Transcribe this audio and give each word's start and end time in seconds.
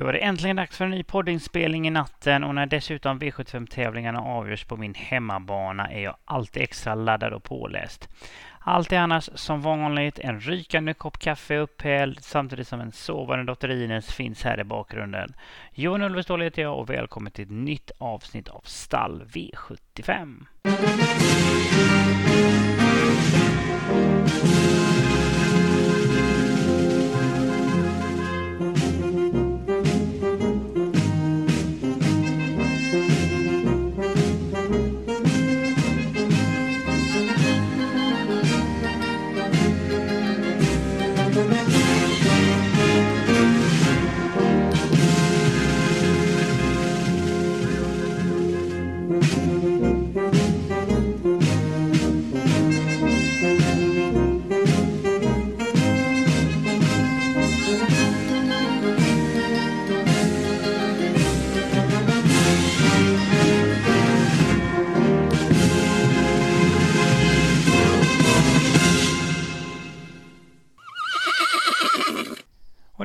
Då 0.00 0.06
var 0.06 0.12
det 0.12 0.18
äntligen 0.18 0.56
dags 0.56 0.76
för 0.76 0.84
en 0.84 0.90
ny 0.90 1.02
poddinspelning 1.02 1.86
i 1.86 1.90
natten 1.90 2.44
och 2.44 2.54
när 2.54 2.66
dessutom 2.66 3.20
V75-tävlingarna 3.20 4.20
avgörs 4.20 4.64
på 4.64 4.76
min 4.76 4.94
hemmabana 4.94 5.90
är 5.90 6.00
jag 6.00 6.16
alltid 6.24 6.62
extra 6.62 6.94
laddad 6.94 7.32
och 7.32 7.42
påläst. 7.42 8.08
Allt 8.58 8.92
är 8.92 8.98
annars 8.98 9.30
som 9.34 9.62
vanligt, 9.62 10.18
en 10.18 10.40
rykande 10.40 10.94
kopp 10.94 11.18
kaffe 11.18 11.56
upphälld 11.56 12.18
samtidigt 12.20 12.68
som 12.68 12.80
en 12.80 12.92
sovande 12.92 13.44
dotter 13.44 13.70
Ines 13.70 14.12
finns 14.12 14.42
här 14.42 14.60
i 14.60 14.64
bakgrunden. 14.64 15.34
Johan 15.74 16.02
Ulveståhl 16.02 16.42
heter 16.42 16.62
jag 16.62 16.78
och 16.78 16.90
välkommen 16.90 17.32
till 17.32 17.44
ett 17.44 17.50
nytt 17.50 17.90
avsnitt 17.98 18.48
av 18.48 18.62
Stall 18.64 19.22
V75. 19.24 20.46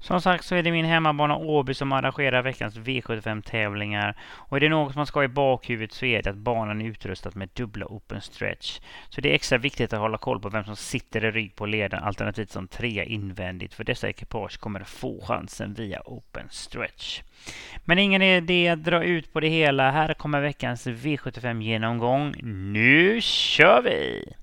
Som 0.00 0.20
sagt 0.20 0.44
så 0.44 0.54
är 0.54 0.62
det 0.62 0.72
min 0.72 0.84
hemmabana 0.84 1.36
Åby 1.36 1.74
som 1.74 1.92
arrangerar 1.92 2.42
veckans 2.42 2.76
V75-tävlingar. 2.76 4.16
Och 4.22 4.56
är 4.56 4.60
det 4.60 4.68
något 4.68 4.96
man 4.96 5.06
ska 5.06 5.18
ha 5.18 5.24
i 5.24 5.28
bakhuvudet 5.28 5.92
så 5.92 6.06
är 6.06 6.22
det 6.22 6.30
att 6.30 6.36
banan 6.36 6.80
är 6.80 6.84
utrustad 6.84 7.30
med 7.34 7.48
dubbla 7.54 7.86
open 7.86 8.20
stretch. 8.20 8.80
Så 9.08 9.20
det 9.20 9.30
är 9.30 9.34
extra 9.34 9.58
viktigt 9.58 9.92
att 9.92 9.98
hålla 9.98 10.18
koll 10.18 10.40
på 10.40 10.48
vem 10.48 10.64
som 10.64 10.76
sitter 10.76 11.24
i 11.24 11.30
rygg 11.30 11.56
på 11.56 11.66
ledaren 11.66 12.04
alternativt 12.04 12.50
som 12.50 12.68
trea 12.68 13.04
invändigt. 13.04 13.74
För 13.74 13.84
dessa 13.84 14.08
ekipage 14.08 14.60
kommer 14.60 14.84
få 14.84 15.20
chansen 15.20 15.74
via 15.74 16.02
open 16.04 16.46
stretch. 16.50 17.22
Men 17.84 17.98
ingen 17.98 18.22
idé 18.22 18.68
att 18.68 18.84
dra 18.84 19.04
ut 19.04 19.32
på 19.32 19.40
det 19.40 19.48
hela. 19.48 19.90
Här 19.90 20.14
kommer 20.14 20.40
veckans 20.40 20.86
V75-genomgång. 20.86 22.34
Nu 22.72 23.20
kör 23.20 23.82
vi! 23.82 24.34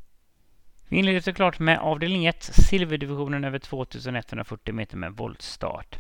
Vi 0.89 0.97
inleder 0.97 1.19
såklart 1.19 1.59
med 1.59 1.79
avdelning 1.79 2.25
1, 2.25 2.43
silverdivisionen 2.43 3.43
över 3.43 3.59
2140 3.59 4.73
meter 4.73 4.97
med 4.97 5.11
voltstart. 5.13 5.99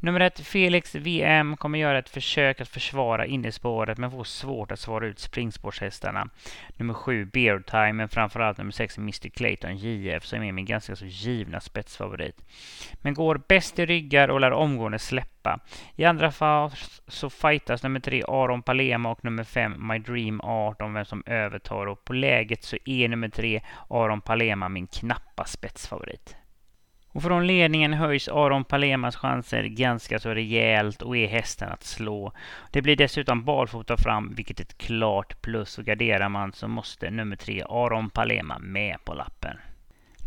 Nummer 0.00 0.20
ett, 0.20 0.40
Felix 0.40 0.94
VM, 0.94 1.56
kommer 1.56 1.78
göra 1.78 1.98
ett 1.98 2.08
försök 2.08 2.60
att 2.60 2.68
försvara 2.68 3.26
innerspåret 3.26 3.98
men 3.98 4.10
får 4.10 4.24
svårt 4.24 4.72
att 4.72 4.80
svara 4.80 5.06
ut 5.06 5.18
springspårshästarna. 5.18 6.28
Nummer 6.76 6.94
sju, 6.94 7.24
Beard 7.24 7.66
Time, 7.66 7.92
men 7.92 8.08
framförallt 8.08 8.58
nummer 8.58 8.72
sex, 8.72 8.98
Mr 8.98 9.28
Clayton 9.28 9.76
JF, 9.76 10.24
som 10.24 10.42
är 10.42 10.52
min 10.52 10.64
ganska 10.64 10.96
så 10.96 11.04
givna 11.06 11.60
spetsfavorit. 11.60 12.44
Men 13.02 13.14
går 13.14 13.40
bäst 13.48 13.78
i 13.78 13.86
ryggar 13.86 14.28
och 14.28 14.40
lär 14.40 14.52
omgående 14.52 14.98
släppa. 14.98 15.60
I 15.96 16.04
andra 16.04 16.32
fas 16.32 17.02
så 17.08 17.30
fightas 17.30 17.82
nummer 17.82 18.00
tre, 18.00 18.22
Aron 18.28 18.62
Palema 18.62 19.10
och 19.10 19.24
nummer 19.24 19.44
fem, 19.44 19.88
My 19.88 19.98
Dream 19.98 20.40
Art 20.40 20.82
om 20.82 20.94
vem 20.94 21.04
som 21.04 21.22
övertar 21.26 21.86
och 21.86 22.04
på 22.04 22.12
läget 22.12 22.64
så 22.64 22.76
är 22.84 23.08
nummer 23.08 23.28
tre, 23.28 23.60
Aron 23.90 24.20
Palema, 24.20 24.68
min 24.68 24.86
knappa 24.86 25.44
spetsfavorit. 25.44 26.36
Och 27.18 27.22
från 27.22 27.46
ledningen 27.46 27.92
höjs 27.92 28.28
Aron 28.28 28.64
Palemas 28.64 29.16
chanser 29.16 29.64
ganska 29.64 30.18
så 30.18 30.30
rejält 30.30 31.02
och 31.02 31.16
är 31.16 31.26
hästen 31.26 31.68
att 31.68 31.84
slå. 31.84 32.32
Det 32.70 32.82
blir 32.82 32.96
dessutom 32.96 33.44
barfota 33.44 33.96
fram, 33.96 34.34
vilket 34.34 34.60
är 34.60 34.64
ett 34.64 34.78
klart 34.78 35.42
plus 35.42 35.78
och 35.78 35.84
garderar 35.84 36.28
man 36.28 36.52
så 36.52 36.68
måste 36.68 37.10
nummer 37.10 37.36
tre 37.36 37.62
Aron 37.68 38.10
Palema 38.10 38.58
med 38.58 38.96
på 39.04 39.14
lappen. 39.14 39.56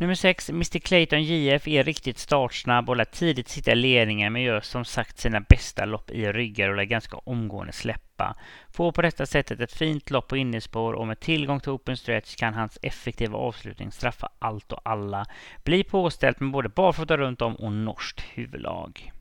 Nummer 0.02 0.16
6, 0.16 0.50
Mr 0.50 0.80
Clayton 0.80 1.24
JF, 1.24 1.68
är 1.68 1.84
riktigt 1.84 2.18
startsnabb 2.18 2.90
och 2.90 2.96
lär 2.96 3.06
tidigt 3.06 3.50
sitta 3.50 3.72
i 3.72 3.76
ledningen 3.76 4.34
men 4.34 4.42
gör 4.42 4.62
som 4.62 4.86
sagt 4.86 5.20
sina 5.20 5.40
bästa 5.40 5.86
lopp 5.86 6.12
i 6.12 6.32
ryggar 6.32 6.70
och 6.70 6.76
lär 6.76 6.84
ganska 6.84 7.18
omgående 7.18 7.74
släppa. 7.74 8.36
Får 8.70 8.92
på 8.92 9.02
detta 9.02 9.26
sättet 9.26 9.60
ett 9.60 9.74
fint 9.74 10.10
lopp 10.10 10.28
på 10.28 10.38
innerspår 10.38 10.94
och 10.94 11.08
med 11.08 11.20
tillgång 11.20 11.60
till 11.60 11.72
open 11.72 11.98
stretch 11.98 12.36
kan 12.36 12.54
hans 12.54 12.80
effektiva 12.82 13.38
avslutning 13.38 13.92
straffa 13.92 14.30
allt 14.40 14.72
och 14.72 14.82
alla. 14.86 15.26
Bli 15.64 15.84
påställt 15.84 16.40
med 16.40 16.52
både 16.52 16.70
barfota 16.70 17.18
runt 17.18 17.42
om 17.42 17.56
och 17.56 17.72
norskt 17.72 18.22
huvudlag. 18.34 19.12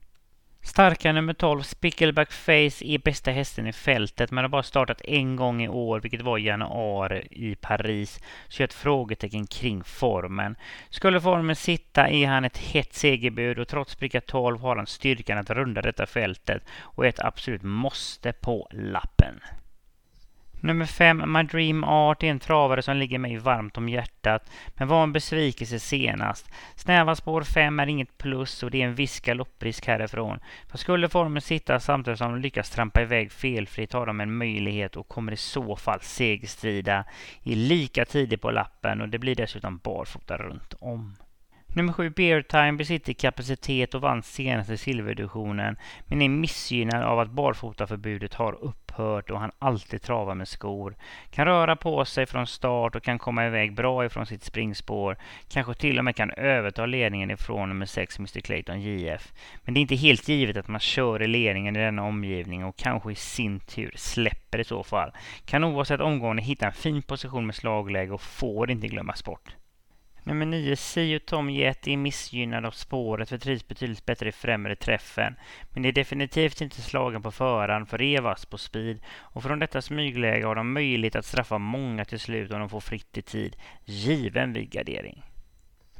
Starka 0.62 1.12
nummer 1.12 1.32
12, 1.32 1.62
Spickleback 1.62 2.32
Face, 2.32 2.84
är 2.84 2.98
bästa 2.98 3.30
hästen 3.30 3.66
i 3.66 3.72
fältet 3.72 4.30
men 4.30 4.44
har 4.44 4.48
bara 4.48 4.62
startat 4.62 5.00
en 5.04 5.36
gång 5.36 5.62
i 5.62 5.68
år, 5.68 6.00
vilket 6.00 6.22
var 6.22 6.38
i 6.38 6.42
januari 6.42 7.28
i 7.30 7.54
Paris. 7.54 8.20
Så 8.48 8.62
jag 8.62 8.64
har 8.64 8.68
ett 8.68 8.74
frågetecken 8.74 9.46
kring 9.46 9.84
formen. 9.84 10.56
Skulle 10.90 11.20
formen 11.20 11.56
sitta 11.56 12.08
är 12.08 12.26
han 12.26 12.44
ett 12.44 12.58
hett 12.58 12.94
segerbud 12.94 13.58
och 13.58 13.68
trots 13.68 13.94
pricka 13.94 14.20
12 14.20 14.60
har 14.60 14.76
han 14.76 14.86
styrkan 14.86 15.38
att 15.38 15.50
runda 15.50 15.82
detta 15.82 16.06
fältet 16.06 16.62
och 16.80 17.04
är 17.04 17.08
ett 17.08 17.20
absolut 17.20 17.62
måste 17.62 18.32
på 18.32 18.68
lappen. 18.70 19.40
Nummer 20.62 20.84
fem, 20.84 21.32
My 21.32 21.42
Dream 21.42 21.84
Art, 21.84 22.22
är 22.22 22.26
en 22.26 22.38
travare 22.38 22.82
som 22.82 22.96
ligger 22.96 23.18
mig 23.18 23.36
varmt 23.36 23.78
om 23.78 23.88
hjärtat, 23.88 24.50
men 24.74 24.88
var 24.88 25.02
en 25.02 25.12
besvikelse 25.12 25.78
senast. 25.78 26.50
Snäva 26.76 27.14
spår 27.14 27.42
5 27.42 27.80
är 27.80 27.86
inget 27.86 28.18
plus 28.18 28.62
och 28.62 28.70
det 28.70 28.82
är 28.82 28.86
en 28.86 28.94
viss 28.94 29.20
galopprisk 29.20 29.86
härifrån. 29.86 30.38
För 30.68 30.78
skulle 30.78 31.08
formen 31.08 31.42
sitta 31.42 31.80
samtidigt 31.80 32.18
som 32.18 32.32
de 32.32 32.40
lyckas 32.40 32.70
trampa 32.70 33.02
iväg 33.02 33.32
felfritt 33.32 33.92
har 33.92 34.06
de 34.06 34.20
en 34.20 34.36
möjlighet 34.36 34.96
och 34.96 35.08
kommer 35.08 35.32
i 35.32 35.36
så 35.36 35.76
fall 35.76 36.00
segerstrida 36.00 37.04
i 37.42 37.54
lika 37.54 38.04
tidigt 38.04 38.42
på 38.42 38.50
lappen 38.50 39.00
och 39.00 39.08
det 39.08 39.18
blir 39.18 39.34
dessutom 39.34 39.80
barfota 39.84 40.36
runt 40.36 40.74
om. 40.78 41.16
Nummer 41.72 41.92
7 41.92 42.10
Beartime 42.10 42.72
besitter 42.72 43.12
kapacitet 43.12 43.94
och 43.94 44.00
vann 44.00 44.22
senaste 44.22 44.76
silverduktionen 44.76 45.76
men 46.06 46.22
är 46.22 46.28
missgynnad 46.28 47.02
av 47.02 47.18
att 47.18 47.30
barfotaförbudet 47.30 48.34
har 48.34 48.64
upphört 48.64 49.30
och 49.30 49.40
han 49.40 49.50
alltid 49.58 50.02
travar 50.02 50.34
med 50.34 50.48
skor. 50.48 50.96
Kan 51.30 51.46
röra 51.46 51.76
på 51.76 52.04
sig 52.04 52.26
från 52.26 52.46
start 52.46 52.96
och 52.96 53.02
kan 53.02 53.18
komma 53.18 53.46
iväg 53.46 53.74
bra 53.74 54.04
ifrån 54.04 54.26
sitt 54.26 54.42
springspår. 54.42 55.16
Kanske 55.48 55.74
till 55.74 55.98
och 55.98 56.04
med 56.04 56.16
kan 56.16 56.30
överta 56.30 56.86
ledningen 56.86 57.30
ifrån 57.30 57.68
nummer 57.68 57.86
6 57.86 58.18
Mr 58.18 58.40
Clayton 58.40 58.80
JF. 58.80 59.32
Men 59.64 59.74
det 59.74 59.80
är 59.80 59.82
inte 59.82 59.96
helt 59.96 60.28
givet 60.28 60.56
att 60.56 60.68
man 60.68 60.80
kör 60.80 61.22
i 61.22 61.26
ledningen 61.26 61.76
i 61.76 61.80
denna 61.80 62.04
omgivning 62.04 62.64
och 62.64 62.76
kanske 62.76 63.12
i 63.12 63.14
sin 63.14 63.60
tur 63.60 63.92
släpper 63.96 64.58
i 64.58 64.64
så 64.64 64.82
fall. 64.82 65.10
Kan 65.44 65.64
oavsett 65.64 66.00
omgående 66.00 66.42
hitta 66.42 66.66
en 66.66 66.72
fin 66.72 67.02
position 67.02 67.46
med 67.46 67.54
slagläge 67.54 68.12
och 68.12 68.22
får 68.22 68.70
inte 68.70 68.88
glömmas 68.88 69.24
bort. 69.24 69.56
Nummer 70.30 70.46
9, 70.46 70.76
Sio 70.76 71.18
Tom 71.18 71.50
Jet 71.50 71.88
är 71.88 71.96
missgynnad 71.96 72.66
av 72.66 72.70
spåret 72.70 73.28
för 73.28 73.38
trivs 73.38 73.68
betydligt 73.68 74.06
bättre 74.06 74.28
i 74.28 74.32
främre 74.32 74.76
träffen. 74.76 75.34
Men 75.70 75.82
det 75.82 75.88
är 75.88 75.92
definitivt 75.92 76.60
inte 76.60 76.82
slagen 76.82 77.22
på 77.22 77.30
förhand 77.30 77.88
för 77.88 78.02
Evas 78.02 78.18
är 78.18 78.22
vass 78.22 78.46
på 78.46 78.58
speed. 78.58 79.00
Och 79.18 79.42
från 79.42 79.58
detta 79.58 79.82
smygläge 79.82 80.46
har 80.46 80.54
de 80.54 80.72
möjlighet 80.72 81.16
att 81.16 81.24
straffa 81.24 81.58
många 81.58 82.04
till 82.04 82.20
slut 82.20 82.50
om 82.50 82.60
de 82.60 82.68
får 82.68 82.80
fritt 82.80 83.18
i 83.18 83.22
tid. 83.22 83.56
Given 83.84 84.52
vid 84.52 84.70
gardering. 84.70 85.22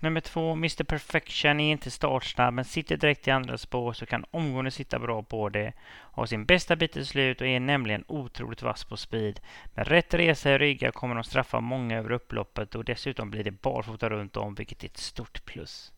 Nummer 0.02 0.20
två, 0.20 0.52
Mr 0.52 0.84
Perfection 0.84 1.60
är 1.60 1.72
inte 1.72 1.90
startsnabb 1.90 2.54
men 2.54 2.64
sitter 2.64 2.96
direkt 2.96 3.28
i 3.28 3.30
andra 3.30 3.58
spår 3.58 3.92
så 3.92 4.06
kan 4.06 4.24
omgående 4.30 4.70
sitta 4.70 4.98
bra 4.98 5.22
på 5.22 5.48
det. 5.48 5.72
Har 5.88 6.26
sin 6.26 6.44
bästa 6.44 6.76
bit 6.76 6.92
till 6.92 7.06
slut 7.06 7.40
och 7.40 7.46
är 7.46 7.60
nämligen 7.60 8.04
otroligt 8.08 8.62
vass 8.62 8.84
på 8.84 8.96
speed. 8.96 9.40
Med 9.74 9.88
rätt 9.88 10.14
resa 10.14 10.50
i 10.50 10.58
ryggar 10.58 10.90
kommer 10.90 11.14
de 11.14 11.24
straffa 11.24 11.60
många 11.60 11.98
över 11.98 12.12
upploppet 12.12 12.74
och 12.74 12.84
dessutom 12.84 13.30
blir 13.30 13.44
det 13.44 13.62
barfota 13.62 14.08
runt 14.08 14.36
om 14.36 14.54
vilket 14.54 14.84
är 14.84 14.88
ett 14.88 14.96
stort 14.96 15.44
plus. 15.44 15.92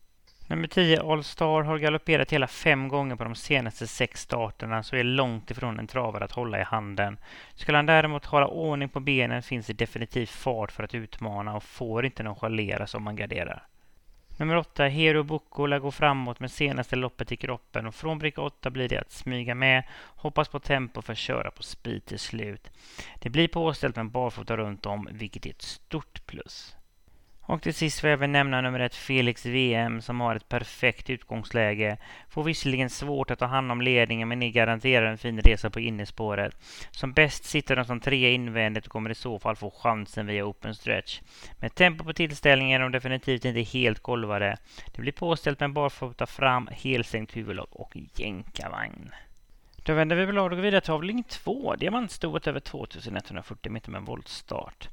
Nummer 0.46 0.69
10 0.69 1.02
All 1.02 1.25
Star 1.25 1.62
har 1.62 1.78
galopperat 1.78 2.32
hela 2.32 2.46
fem 2.46 2.88
gånger 2.88 3.16
på 3.16 3.25
de 3.25 3.34
senaste 3.34 3.87
sex 3.87 4.20
starterna 4.20 4.82
så 4.82 4.96
är 4.96 5.05
långt 5.05 5.50
ifrån 5.50 5.78
en 5.78 5.87
travare 5.87 6.25
att 6.25 6.32
hålla 6.32 6.60
i 6.60 6.62
handen. 6.62 7.19
Skulle 7.55 7.78
han 7.78 7.87
däremot 7.87 8.25
hålla 8.25 8.46
ordning 8.46 8.88
på 8.88 9.00
benen 9.00 9.43
finns 9.43 9.66
det 9.66 9.72
definitivt 9.72 10.31
fart 10.31 10.72
för 10.72 10.82
att 10.82 10.94
utmana 10.94 11.56
och 11.56 11.64
får 11.64 12.05
inte 12.05 12.22
nonchaleras 12.22 12.94
om 12.94 13.02
man 13.02 13.16
garderar. 13.16 13.66
Nummer 14.37 14.56
åtta, 14.56 14.84
Hero 14.84 15.23
Bukkola 15.23 15.79
går 15.79 15.90
framåt 15.90 16.40
med 16.40 16.50
senaste 16.50 16.96
loppet 16.96 17.32
i 17.32 17.37
kroppen 17.37 17.87
och 17.87 17.94
från 17.94 18.19
bricka 18.19 18.40
åtta 18.40 18.70
blir 18.70 18.88
det 18.88 18.99
att 18.99 19.12
smyga 19.12 19.55
med, 19.55 19.84
hoppas 20.17 20.49
på 20.49 20.58
tempo 20.58 21.02
för 21.02 21.12
att 21.12 21.19
köra 21.19 21.50
på 21.50 21.62
speed 21.62 22.05
till 22.05 22.19
slut. 22.19 22.70
Det 23.19 23.31
blir 23.31 23.49
påställt 23.49 23.96
med 23.96 24.11
barfota 24.11 24.56
runt 24.56 24.87
om, 24.87 25.08
vilket 25.12 25.46
är 25.46 25.50
ett 25.50 25.62
stort 25.62 26.26
plus. 26.26 26.76
Och 27.52 27.62
till 27.62 27.75
sist 27.75 28.04
vill 28.04 28.08
jag 28.08 28.16
även 28.16 28.32
nämna 28.32 28.60
nummer 28.60 28.81
ett 28.81 28.94
Felix 28.94 29.46
VM 29.46 30.02
som 30.02 30.20
har 30.20 30.37
ett 30.37 30.49
perfekt 30.49 31.10
utgångsläge. 31.10 31.96
Får 32.28 32.44
visserligen 32.44 32.90
svårt 32.90 33.31
att 33.31 33.38
ta 33.38 33.46
hand 33.46 33.72
om 33.72 33.81
ledningen 33.82 34.28
men 34.28 34.43
är 34.43 34.50
garanterad 34.50 35.08
en 35.08 35.19
fin 35.19 35.40
resa 35.40 35.70
på 35.70 35.81
innespåret. 35.81 36.56
Som 36.90 37.12
bäst 37.12 37.44
sitter 37.44 37.76
de 37.76 37.84
som 37.84 38.00
trea 38.00 38.31
invändigt 38.31 38.87
och 38.87 38.93
kommer 38.93 39.10
i 39.10 39.14
så 39.14 39.38
fall 39.38 39.56
få 39.56 39.70
chansen 39.70 40.26
via 40.26 40.44
open 40.44 40.75
stretch. 40.75 41.20
Med 41.60 41.75
tempo 41.75 42.04
på 42.04 42.12
tillställningen 42.12 42.81
är 42.81 42.82
de 42.82 42.93
definitivt 42.93 43.44
inte 43.44 43.60
helt 43.60 44.02
golvade. 44.02 44.56
Det 44.94 45.02
blir 45.02 45.12
påställt 45.12 45.60
med 45.60 45.72
barfota 45.72 46.26
fram, 46.26 46.69
helsänkt 46.72 47.37
huvudlag 47.37 47.69
och 47.70 47.96
jänkarvagn. 48.16 49.10
Då 49.76 49.94
vänder 49.94 50.16
vi 50.16 50.26
blad 50.26 50.52
och 50.52 50.56
går 50.56 50.62
vidare 50.62 50.81
till 50.81 50.93
avdelning 50.93 51.25
2. 51.25 51.75
Diamantstoet 51.75 52.46
över 52.46 52.60
2140 52.60 53.72
meter 53.72 53.90
med 53.90 53.98
en 53.98 54.05
voltstart. 54.05 54.88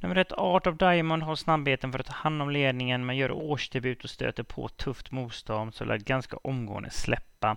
Nummer 0.00 0.16
ett 0.16 0.32
Art 0.32 0.66
of 0.66 0.76
Diamond 0.76 1.22
har 1.22 1.36
snabbheten 1.36 1.92
för 1.92 1.98
att 1.98 2.06
ta 2.06 2.12
hand 2.12 2.42
om 2.42 2.50
ledningen 2.50 3.06
men 3.06 3.16
gör 3.16 3.30
årsdebut 3.30 4.04
och 4.04 4.10
stöter 4.10 4.42
på 4.42 4.68
tufft 4.68 5.10
motstånd 5.10 5.74
så 5.74 5.84
lär 5.84 5.98
ganska 5.98 6.36
omgående 6.36 6.90
släppa. 6.90 7.56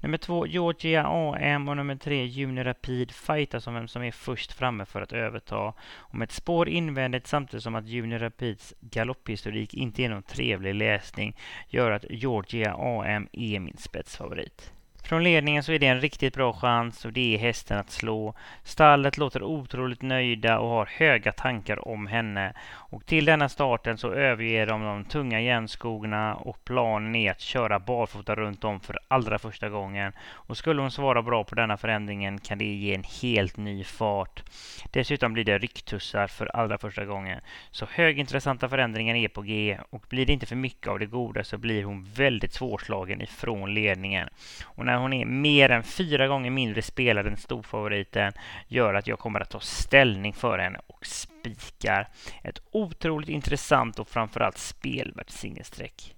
Nummer 0.00 0.18
två 0.18 0.46
Georgia 0.46 1.06
AM 1.06 1.68
och 1.68 1.76
nummer 1.76 1.96
tre 1.96 2.24
Junior 2.24 2.64
Rapid 2.64 3.10
fightas 3.10 3.66
om 3.66 3.74
vem 3.74 3.88
som 3.88 4.02
är 4.02 4.12
först 4.12 4.52
framme 4.52 4.84
för 4.84 5.00
att 5.00 5.12
överta. 5.12 5.74
Och 5.88 6.14
med 6.14 6.26
ett 6.26 6.32
spår 6.32 6.68
invändigt 6.68 7.26
samtidigt 7.26 7.62
som 7.62 7.74
att 7.74 7.86
Junior 7.86 8.18
Rapids 8.18 8.74
galopphistorik 8.80 9.74
inte 9.74 10.02
är 10.02 10.08
någon 10.08 10.22
trevlig 10.22 10.74
läsning 10.74 11.36
gör 11.68 11.90
att 11.90 12.04
Georgia 12.10 12.74
AM 12.74 13.28
är 13.32 13.60
min 13.60 13.76
spetsfavorit. 13.76 14.72
Från 15.04 15.24
ledningen 15.24 15.62
så 15.62 15.72
är 15.72 15.78
det 15.78 15.86
en 15.86 16.00
riktigt 16.00 16.34
bra 16.34 16.52
chans 16.52 17.04
och 17.04 17.12
det 17.12 17.34
är 17.34 17.38
hästen 17.38 17.78
att 17.78 17.90
slå. 17.90 18.34
Stallet 18.62 19.18
låter 19.18 19.42
otroligt 19.42 20.02
nöjda 20.02 20.58
och 20.58 20.68
har 20.68 20.86
höga 20.86 21.32
tankar 21.32 21.88
om 21.88 22.06
henne. 22.06 22.52
Och 22.92 23.06
till 23.06 23.24
denna 23.24 23.48
starten 23.48 23.98
så 23.98 24.12
överger 24.12 24.66
de 24.66 24.84
de 24.84 25.04
tunga 25.04 25.40
järnskogarna 25.40 26.34
och 26.34 26.64
planen 26.64 27.14
är 27.14 27.30
att 27.30 27.40
köra 27.40 27.78
barfota 27.78 28.34
runt 28.34 28.64
om 28.64 28.80
för 28.80 28.98
allra 29.08 29.38
första 29.38 29.68
gången. 29.68 30.12
Och 30.30 30.56
skulle 30.56 30.80
hon 30.80 30.90
svara 30.90 31.22
bra 31.22 31.44
på 31.44 31.54
denna 31.54 31.76
förändringen 31.76 32.38
kan 32.38 32.58
det 32.58 32.64
ge 32.64 32.94
en 32.94 33.04
helt 33.22 33.56
ny 33.56 33.84
fart. 33.84 34.42
Dessutom 34.90 35.32
blir 35.32 35.44
det 35.44 35.58
rycktussar 35.58 36.26
för 36.26 36.56
allra 36.56 36.78
första 36.78 37.04
gången. 37.04 37.40
Så 37.70 37.86
högintressanta 37.90 38.68
förändringar 38.68 39.14
är 39.14 39.28
på 39.28 39.42
G 39.42 39.78
och 39.90 40.04
blir 40.08 40.26
det 40.26 40.32
inte 40.32 40.46
för 40.46 40.56
mycket 40.56 40.88
av 40.88 40.98
det 40.98 41.06
goda 41.06 41.44
så 41.44 41.58
blir 41.58 41.84
hon 41.84 42.04
väldigt 42.04 42.52
svårslagen 42.52 43.20
ifrån 43.20 43.74
ledningen. 43.74 44.28
Och 44.64 44.84
när 44.92 44.98
hon 44.98 45.12
är 45.12 45.24
mer 45.24 45.70
än 45.70 45.82
fyra 45.82 46.28
gånger 46.28 46.50
mindre 46.50 46.82
spelad 46.82 47.26
än 47.26 47.36
storfavoriten 47.36 48.32
gör 48.68 48.94
att 48.94 49.06
jag 49.06 49.18
kommer 49.18 49.40
att 49.40 49.50
ta 49.50 49.60
ställning 49.60 50.32
för 50.32 50.58
henne 50.58 50.80
och 50.86 51.06
spikar. 51.06 52.08
Ett 52.42 52.62
otroligt 52.70 53.28
intressant 53.28 53.98
och 53.98 54.08
framförallt 54.08 54.58
spelvärt 54.58 55.30
singelsträck. 55.30 56.14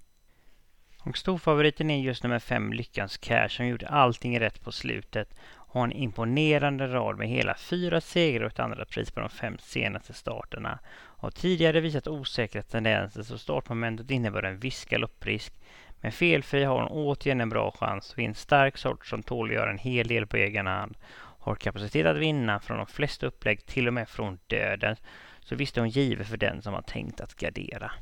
Och 1.00 1.17
storfavoriten 1.17 1.91
är 1.91 2.00
just 2.00 2.23
nummer 2.23 2.38
fem 2.38 2.73
Lyckans 2.73 3.17
Cash 3.17 3.49
som 3.49 3.67
gjorde 3.67 3.88
allting 3.88 4.41
rätt 4.41 4.65
på 4.65 4.73
slutet 4.73 5.35
och 5.55 5.81
har 5.81 5.85
en 5.85 5.93
imponerande 5.93 6.87
rad 6.87 7.19
med 7.19 7.29
hela 7.29 7.55
fyra 7.55 8.00
segrar 8.00 8.44
och 8.44 8.53
ett 8.53 8.61
andra 8.61 8.85
pris 8.85 9.11
på 9.11 9.20
de 9.20 9.29
fem 9.29 9.56
senaste 9.59 10.12
starterna. 10.12 10.79
Har 10.94 11.31
tidigare 11.31 11.81
visat 11.81 12.09
osäkra 12.09 12.62
tendenser 12.62 13.23
så 13.23 13.38
startmomentet 13.38 14.11
innebär 14.11 14.43
en 14.43 14.59
viss 14.59 14.85
galopprisk 14.85 15.55
men 16.05 16.12
felfri 16.12 16.65
har 16.65 16.81
hon 16.81 16.89
återigen 16.91 17.41
en 17.41 17.49
bra 17.49 17.71
chans 17.71 18.12
och 18.12 18.19
är 18.19 18.23
en 18.23 18.35
stark 18.35 18.79
sort 18.79 19.06
som 19.06 19.23
tål 19.23 19.49
att 19.49 19.55
göra 19.55 19.71
en 19.71 19.79
hel 19.79 20.09
del 20.09 20.27
på 20.27 20.37
egen 20.37 20.67
hand. 20.67 20.97
Har 21.39 21.55
kapacitet 21.55 22.06
att 22.06 22.17
vinna 22.17 22.61
från 22.61 22.77
de 22.77 22.87
flesta 22.87 23.27
upplägg, 23.27 23.67
till 23.67 23.87
och 23.87 23.95
med 23.95 24.09
från 24.09 24.39
döden. 24.47 24.97
Så 25.41 25.55
visst 25.55 25.77
är 25.77 25.81
hon 25.81 25.91
given 25.91 26.27
för 26.27 26.37
den 26.37 26.62
som 26.62 26.75
har 26.75 26.83
tänkt 26.83 27.21
att 27.21 27.35
gardera. 27.35 27.93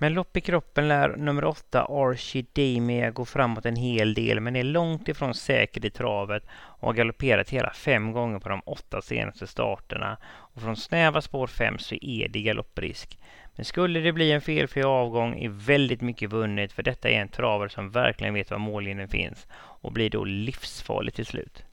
Med 0.00 0.12
lopp 0.12 0.36
i 0.36 0.40
kroppen 0.40 0.88
lär 0.88 1.16
nummer 1.16 1.44
åtta 1.44 1.86
Archie 1.88 2.46
Damia 2.52 3.10
gå 3.10 3.24
framåt 3.24 3.66
en 3.66 3.76
hel 3.76 4.14
del 4.14 4.40
men 4.40 4.56
är 4.56 4.64
långt 4.64 5.08
ifrån 5.08 5.34
säker 5.34 5.86
i 5.86 5.90
travet 5.90 6.42
och 6.50 6.88
har 6.88 6.94
galopperat 6.94 7.50
hela 7.50 7.70
fem 7.70 8.12
gånger 8.12 8.38
på 8.38 8.48
de 8.48 8.60
åtta 8.66 9.02
senaste 9.02 9.46
starterna. 9.46 10.18
Och 10.26 10.62
från 10.62 10.76
snäva 10.76 11.20
spår 11.20 11.46
fem 11.46 11.78
så 11.78 11.94
är 11.94 12.28
det 12.28 12.42
galopprisk. 12.42 13.18
Men 13.56 13.64
skulle 13.64 14.00
det 14.00 14.12
bli 14.12 14.32
en 14.32 14.40
felfri 14.40 14.82
avgång 14.82 15.38
är 15.38 15.48
väldigt 15.48 16.00
mycket 16.00 16.32
vunnet 16.32 16.72
för 16.72 16.82
detta 16.82 17.08
är 17.08 17.20
en 17.20 17.28
travare 17.28 17.68
som 17.68 17.90
verkligen 17.90 18.34
vet 18.34 18.50
var 18.50 18.58
mållinjen 18.58 19.08
finns 19.08 19.46
och 19.54 19.92
blir 19.92 20.10
då 20.10 20.24
livsfarlig 20.24 21.14
till 21.14 21.26
slut. 21.26 21.64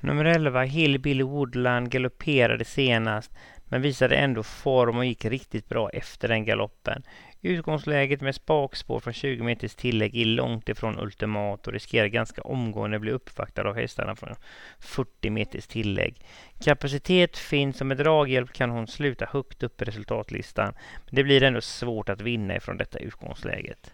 Nummer 0.00 0.24
11, 0.24 0.62
Hillbilly 0.62 1.22
Woodland, 1.22 1.90
galopperade 1.90 2.64
senast 2.64 3.30
men 3.64 3.82
visade 3.82 4.16
ändå 4.16 4.42
form 4.42 4.98
och 4.98 5.04
gick 5.04 5.24
riktigt 5.24 5.68
bra 5.68 5.90
efter 5.90 6.28
den 6.28 6.44
galoppen. 6.44 7.02
Utgångsläget 7.44 8.20
med 8.20 8.34
spakspår 8.34 9.00
från 9.00 9.12
20 9.12 9.42
meters 9.42 9.74
tillägg 9.74 10.16
är 10.16 10.24
långt 10.24 10.68
ifrån 10.68 10.98
ultimat 10.98 11.66
och 11.66 11.72
riskerar 11.72 12.06
ganska 12.06 12.42
omgående 12.42 12.98
bli 12.98 13.10
uppvaktad 13.10 13.68
av 13.68 13.74
hästarna 13.74 14.16
från 14.16 14.34
40 14.78 15.30
meters 15.30 15.66
tillägg. 15.66 16.20
Kapacitet 16.60 17.38
finns 17.38 17.80
och 17.80 17.86
med 17.86 17.96
draghjälp 17.96 18.52
kan 18.52 18.70
hon 18.70 18.86
sluta 18.86 19.26
högt 19.30 19.62
upp 19.62 19.82
i 19.82 19.84
resultatlistan. 19.84 20.74
Men 21.06 21.14
det 21.14 21.24
blir 21.24 21.42
ändå 21.42 21.60
svårt 21.60 22.08
att 22.08 22.20
vinna 22.20 22.56
ifrån 22.56 22.76
detta 22.76 22.98
utgångsläget. 22.98 23.92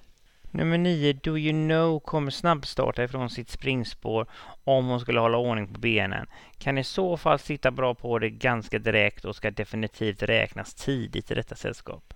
Nummer 0.51 0.79
9, 0.79 1.13
Do 1.13 1.39
You 1.39 1.69
Know, 1.69 2.01
kommer 2.01 2.31
snabbstarta 2.31 3.05
ifrån 3.05 3.31
sitt 3.31 3.51
springspår 3.51 4.27
om 4.65 4.87
hon 4.87 5.01
skulle 5.01 5.21
hålla 5.21 5.39
ordning 5.39 5.75
på 5.75 5.81
benen. 5.81 6.27
Kan 6.59 6.79
i 6.79 6.85
så 6.85 7.17
fall 7.17 7.39
sitta 7.39 7.71
bra 7.71 7.95
på 7.95 8.19
det 8.19 8.31
ganska 8.31 8.79
direkt 8.79 9.25
och 9.25 9.37
ska 9.37 9.51
definitivt 9.51 10.23
räknas 10.23 10.75
tidigt 10.75 11.31
i 11.31 11.35
detta 11.35 11.55
sällskap. 11.55 12.15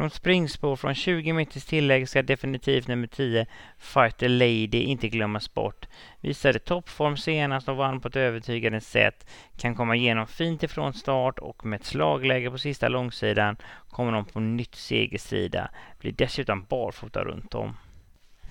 Från 0.00 0.10
springspår 0.10 0.76
från 0.76 0.94
20 0.94 1.32
meters 1.32 1.64
tillägg 1.64 2.08
ska 2.08 2.22
definitivt 2.22 2.88
nummer 2.88 3.06
10 3.06 3.46
Fighter 3.78 4.28
Lady 4.28 4.82
inte 4.82 5.08
glömmas 5.08 5.54
bort. 5.54 5.86
Visade 6.20 6.58
toppform 6.58 7.16
senast 7.16 7.68
och 7.68 7.76
vann 7.76 8.00
på 8.00 8.08
ett 8.08 8.16
övertygande 8.16 8.80
sätt. 8.80 9.30
Kan 9.56 9.74
komma 9.74 9.96
igenom 9.96 10.26
fint 10.26 10.62
ifrån 10.62 10.94
start 10.94 11.38
och 11.38 11.66
med 11.66 11.80
ett 11.80 11.86
slagläge 11.86 12.50
på 12.50 12.58
sista 12.58 12.88
långsidan 12.88 13.56
kommer 13.90 14.12
de 14.12 14.24
på 14.24 14.40
nytt 14.40 14.74
segersida. 14.74 15.70
Blir 15.98 16.12
dessutom 16.12 16.64
barfota 16.68 17.24
runt 17.24 17.54
om. 17.54 17.76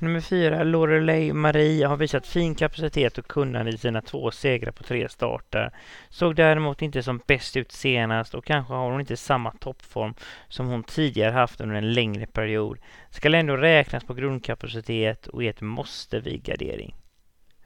Nummer 0.02 0.20
fyra, 0.20 0.64
Lorelei 0.64 1.34
Marie, 1.34 1.88
har 1.88 1.98
visat 1.98 2.28
fin 2.28 2.56
kapacitet 2.56 3.18
och 3.18 3.28
kunnande 3.28 3.72
i 3.72 3.78
sina 3.78 4.02
två 4.02 4.32
segrar 4.32 4.72
på 4.72 4.84
tre 4.84 5.10
starter. 5.10 5.72
Såg 6.10 6.36
däremot 6.36 6.82
inte 6.82 7.04
som 7.04 7.22
bäst 7.28 7.58
ut 7.58 7.72
senast 7.72 8.36
och 8.36 8.46
kanske 8.46 8.74
har 8.74 8.92
hon 8.92 9.00
inte 9.00 9.18
samma 9.18 9.52
toppform 9.52 10.14
som 10.48 10.68
hon 10.68 10.84
tidigare 10.84 11.32
haft 11.32 11.62
under 11.62 11.76
en 11.76 11.94
längre 11.94 12.26
period. 12.26 12.78
Skall 13.10 13.36
ändå 13.36 13.58
räknas 13.58 14.04
på 14.04 14.14
grundkapacitet 14.14 15.28
och 15.28 15.44
är 15.44 15.50
ett 15.50 15.62
måste 15.62 16.20
vid 16.20 16.44
gardering. 16.44 16.96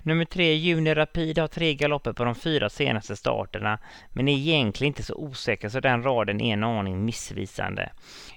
Nummer 0.05 0.25
tre, 0.25 0.53
Juni 0.53 0.93
Rapid, 0.93 1.37
har 1.37 1.47
tre 1.47 1.73
galopper 1.73 2.13
på 2.13 2.23
de 2.23 2.35
fyra 2.35 2.69
senaste 2.69 3.15
starterna, 3.15 3.79
men 4.09 4.27
är 4.27 4.33
egentligen 4.33 4.91
inte 4.91 5.03
så 5.03 5.15
osäker 5.15 5.69
så 5.69 5.79
den 5.79 6.03
raden 6.03 6.41
är 6.41 6.53
en 6.53 6.63
aning 6.63 7.05
missvisande. 7.05 7.91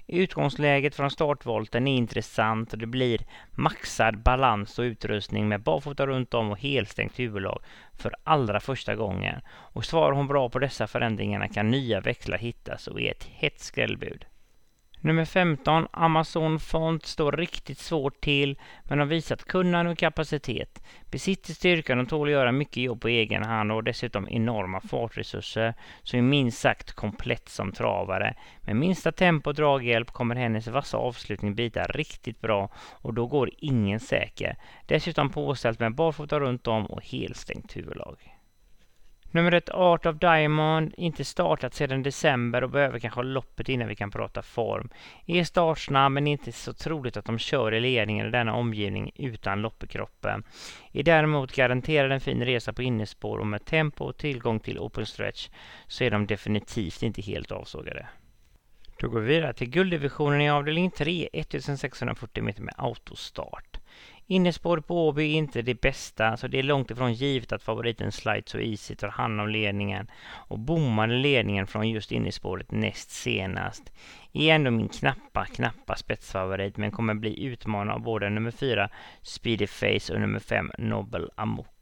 Utgångsläget 0.07 0.95
från 0.95 1.11
startvolten 1.11 1.87
är 1.87 1.97
intressant 1.97 2.73
och 2.73 2.79
det 2.79 2.85
blir 2.85 3.21
maxad 3.51 4.17
balans 4.23 4.79
och 4.79 4.83
utrustning 4.83 5.47
med 5.47 5.61
barfota 5.61 6.07
runt 6.07 6.33
om 6.33 6.51
och 6.51 6.59
helstängt 6.59 7.19
huvudlag 7.19 7.59
för 7.93 8.13
allra 8.23 8.59
första 8.59 8.95
gången. 8.95 9.41
Och 9.49 9.85
svarar 9.85 10.11
hon 10.11 10.27
bra 10.27 10.49
på 10.49 10.59
dessa 10.59 10.87
förändringarna 10.87 11.47
kan 11.47 11.71
nya 11.71 12.01
växlar 12.01 12.37
hittas 12.37 12.87
och 12.87 13.01
är 13.01 13.11
ett 13.11 13.23
hett 13.23 13.59
skrällbud. 13.59 14.25
Nummer 15.01 15.25
15, 15.25 15.87
Amazon 15.91 16.59
Font, 16.59 17.05
står 17.05 17.31
riktigt 17.31 17.77
svårt 17.77 18.21
till 18.21 18.59
men 18.83 18.99
har 18.99 19.05
visat 19.05 19.45
kunnande 19.45 19.91
och 19.91 19.97
kapacitet. 19.97 20.83
Besitter 21.11 21.53
styrkan 21.53 21.99
och 21.99 22.09
tål 22.09 22.27
att 22.27 22.31
göra 22.31 22.51
mycket 22.51 22.83
jobb 22.83 23.01
på 23.01 23.07
egen 23.07 23.43
hand 23.43 23.71
och 23.71 23.83
dessutom 23.83 24.27
enorma 24.29 24.81
fartresurser, 24.81 25.73
så 26.03 26.17
är 26.17 26.21
minst 26.21 26.59
sagt 26.59 26.91
komplett 26.91 27.49
som 27.49 27.71
travare. 27.71 28.35
Med 28.61 28.75
minsta 28.75 29.11
tempo 29.11 29.49
och 29.49 29.55
draghjälp 29.55 30.11
kommer 30.11 30.35
hennes 30.35 30.67
vassa 30.67 30.97
avslutning 30.97 31.55
bita 31.55 31.83
riktigt 31.83 32.41
bra 32.41 32.69
och 33.01 33.13
då 33.13 33.27
går 33.27 33.49
ingen 33.57 33.99
säker. 33.99 34.57
Dessutom 34.85 35.29
påställt 35.29 35.79
med 35.79 35.95
barfota 35.95 36.39
runt 36.39 36.67
om 36.67 36.85
och 36.85 37.05
helstängt 37.05 37.77
huvudlag. 37.77 38.36
Numret 39.37 39.69
Art 39.69 40.05
of 40.05 40.15
Diamond, 40.15 40.93
inte 40.97 41.25
startat 41.25 41.73
sedan 41.73 42.03
december 42.03 42.63
och 42.63 42.69
behöver 42.69 42.99
kanske 42.99 43.17
ha 43.17 43.23
loppet 43.23 43.69
innan 43.69 43.87
vi 43.87 43.95
kan 43.95 44.11
prata 44.11 44.41
form. 44.41 44.89
E 45.25 45.39
är 45.39 45.43
startsnabb 45.43 46.11
men 46.11 46.27
inte 46.27 46.51
så 46.51 46.73
troligt 46.73 47.17
att 47.17 47.25
de 47.25 47.39
kör 47.39 47.73
i 47.73 47.79
ledningen 47.79 48.27
i 48.27 48.31
denna 48.31 48.53
omgivning 48.53 49.11
utan 49.15 49.61
lopp 49.61 49.83
i 49.83 49.87
kroppen. 49.87 50.43
Är 50.91 51.03
däremot 51.03 51.55
garanterad 51.55 52.11
en 52.11 52.21
fin 52.21 52.45
resa 52.45 52.73
på 52.73 52.81
innespår 52.81 53.37
och 53.37 53.47
med 53.47 53.65
tempo 53.65 54.05
och 54.05 54.17
tillgång 54.17 54.59
till 54.59 54.79
open 54.79 55.05
stretch 55.05 55.49
så 55.87 56.03
är 56.03 56.11
de 56.11 56.27
definitivt 56.27 57.03
inte 57.03 57.21
helt 57.21 57.51
avsågade. 57.51 58.07
Då 58.99 59.09
går 59.09 59.19
vi 59.19 59.27
vidare 59.27 59.53
till 59.53 59.69
gulddivisionen 59.69 60.41
i 60.41 60.49
avdelning 60.49 60.91
3, 60.91 61.29
1640 61.33 62.43
meter 62.43 62.61
med 62.61 62.73
autostart. 62.77 63.76
Innespåret 64.29 64.87
på 64.87 65.07
Åby 65.07 65.23
är 65.23 65.37
inte 65.37 65.61
det 65.61 65.81
bästa, 65.81 66.37
så 66.37 66.47
det 66.47 66.59
är 66.59 66.63
långt 66.63 66.91
ifrån 66.91 67.13
givet 67.13 67.51
att 67.51 67.63
favoriten 67.63 68.11
Slide 68.11 68.43
So 68.45 68.59
Easy 68.59 68.95
tar 68.95 69.07
hand 69.07 69.41
om 69.41 69.49
ledningen 69.49 70.07
och 70.33 70.59
bommade 70.59 71.13
ledningen 71.13 71.67
från 71.67 71.89
just 71.89 72.11
innespåret 72.11 72.71
näst 72.71 73.09
senast. 73.09 73.91
Är 74.33 74.55
ändå 74.55 74.71
min 74.71 74.89
knappa, 74.89 75.45
knappa 75.45 75.95
spetsfavorit 75.95 76.77
men 76.77 76.91
kommer 76.91 77.13
bli 77.13 77.43
utmanad 77.43 77.95
av 77.95 78.01
både 78.01 78.29
nummer 78.29 78.51
4 78.51 78.89
Speedy 79.21 79.67
Face 79.67 80.13
och 80.13 80.21
nummer 80.21 80.39
5 80.39 80.71
Nobel 80.77 81.29
Amok. 81.35 81.76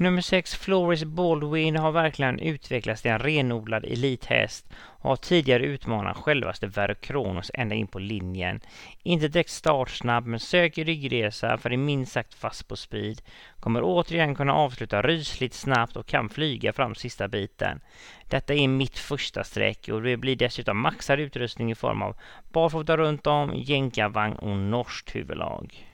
Nummer 0.00 0.22
6, 0.22 0.54
Floris 0.54 1.04
Baldwin, 1.04 1.76
har 1.76 1.92
verkligen 1.92 2.38
utvecklats 2.38 3.02
till 3.02 3.10
en 3.10 3.18
renodlad 3.18 3.84
elithäst 3.84 4.66
och 4.74 5.08
har 5.08 5.16
tidigare 5.16 5.62
utmanat 5.62 6.16
självaste 6.16 6.66
Verokronos 6.66 7.50
ända 7.54 7.74
in 7.74 7.86
på 7.86 7.98
linjen. 7.98 8.60
Inte 9.02 9.28
direkt 9.28 9.50
startsnabb, 9.50 10.26
men 10.26 10.40
söker 10.40 10.84
ryggresa 10.84 11.58
för 11.58 11.72
är 11.72 11.76
minst 11.76 12.12
sagt 12.12 12.34
fast 12.34 12.68
på 12.68 12.76
speed. 12.76 13.22
Kommer 13.60 13.80
återigen 13.82 14.34
kunna 14.34 14.54
avsluta 14.54 15.02
rysligt 15.02 15.54
snabbt 15.54 15.96
och 15.96 16.06
kan 16.06 16.28
flyga 16.28 16.72
fram 16.72 16.94
sista 16.94 17.28
biten. 17.28 17.80
Detta 18.28 18.54
är 18.54 18.68
mitt 18.68 18.98
första 18.98 19.44
streck 19.44 19.88
och 19.88 20.02
det 20.02 20.16
blir 20.16 20.36
dessutom 20.36 20.80
maxad 20.80 21.20
utrustning 21.20 21.70
i 21.70 21.74
form 21.74 22.02
av 22.02 22.16
barfota 22.52 22.96
runt 22.96 23.26
om, 23.26 23.52
jänkarvagn 23.54 24.36
och 24.36 24.56
norskt 24.56 25.14
huvudlag. 25.14 25.89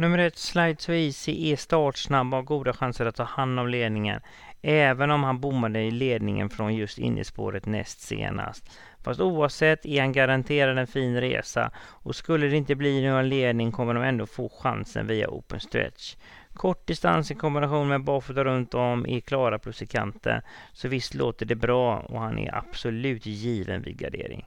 Nummer 0.00 0.18
ett, 0.18 0.38
Slide 0.38 0.74
To 0.74 0.92
Easy, 0.92 1.52
är 1.52 1.56
startsnabb 1.56 2.26
och 2.26 2.38
har 2.38 2.42
goda 2.42 2.72
chanser 2.72 3.06
att 3.06 3.14
ta 3.14 3.22
hand 3.22 3.60
om 3.60 3.68
ledningen. 3.68 4.20
Även 4.62 5.10
om 5.10 5.24
han 5.24 5.40
bommade 5.40 5.80
i 5.80 5.90
ledningen 5.90 6.50
från 6.50 6.74
just 6.74 6.98
innerspåret 6.98 7.66
näst 7.66 8.00
senast. 8.00 8.70
Fast 9.04 9.20
oavsett 9.20 9.86
är 9.86 10.00
han 10.00 10.12
garanterad 10.12 10.78
en 10.78 10.86
fin 10.86 11.20
resa 11.20 11.70
och 11.78 12.16
skulle 12.16 12.46
det 12.46 12.56
inte 12.56 12.74
bli 12.74 13.08
någon 13.08 13.28
ledning 13.28 13.72
kommer 13.72 13.94
de 13.94 14.02
ändå 14.02 14.26
få 14.26 14.48
chansen 14.48 15.06
via 15.06 15.28
open 15.28 15.60
stretch. 15.60 16.16
Kort 16.54 16.86
distans 16.86 17.30
i 17.30 17.34
kombination 17.34 17.88
med 17.88 18.04
barfota 18.04 18.44
runt 18.44 18.74
om 18.74 19.06
är 19.06 19.20
klara 19.20 19.58
plus 19.58 19.82
i 19.82 19.86
kanten. 19.86 20.42
Så 20.72 20.88
visst 20.88 21.14
låter 21.14 21.46
det 21.46 21.56
bra 21.56 21.98
och 21.98 22.20
han 22.20 22.38
är 22.38 22.54
absolut 22.54 23.26
given 23.26 23.82
vid 23.82 23.98
gardering. 23.98 24.46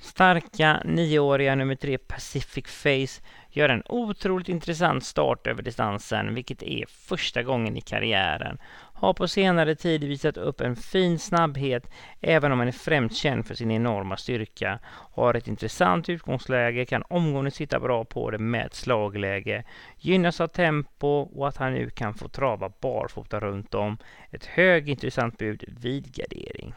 Starka 0.00 0.82
nioåriga 0.84 1.54
nummer 1.54 1.74
tre 1.74 1.98
Pacific 1.98 2.66
Face 2.66 3.22
gör 3.50 3.68
en 3.68 3.82
otroligt 3.88 4.48
intressant 4.48 5.04
start 5.04 5.46
över 5.46 5.62
distansen, 5.62 6.34
vilket 6.34 6.62
är 6.62 6.84
första 6.88 7.42
gången 7.42 7.76
i 7.76 7.80
karriären. 7.80 8.58
Har 8.94 9.14
på 9.14 9.28
senare 9.28 9.74
tid 9.74 10.04
visat 10.04 10.36
upp 10.36 10.60
en 10.60 10.76
fin 10.76 11.18
snabbhet, 11.18 11.90
även 12.20 12.52
om 12.52 12.58
han 12.58 12.68
är 12.68 12.72
främst 12.72 13.16
känd 13.16 13.46
för 13.46 13.54
sin 13.54 13.70
enorma 13.70 14.16
styrka. 14.16 14.78
Har 15.12 15.34
ett 15.34 15.48
intressant 15.48 16.08
utgångsläge, 16.08 16.84
kan 16.84 17.02
omgående 17.08 17.50
sitta 17.50 17.80
bra 17.80 18.04
på 18.04 18.30
det 18.30 18.38
med 18.38 18.74
slagläge. 18.74 19.64
Gynnas 19.96 20.40
av 20.40 20.48
tempo 20.48 21.06
och 21.08 21.48
att 21.48 21.56
han 21.56 21.72
nu 21.72 21.90
kan 21.90 22.14
få 22.14 22.28
trava 22.28 22.72
barfota 22.80 23.40
runt 23.40 23.74
om. 23.74 23.98
Ett 24.30 24.44
högintressant 24.44 25.38
bud 25.38 25.64
vid 25.80 26.14
gardering. 26.14 26.74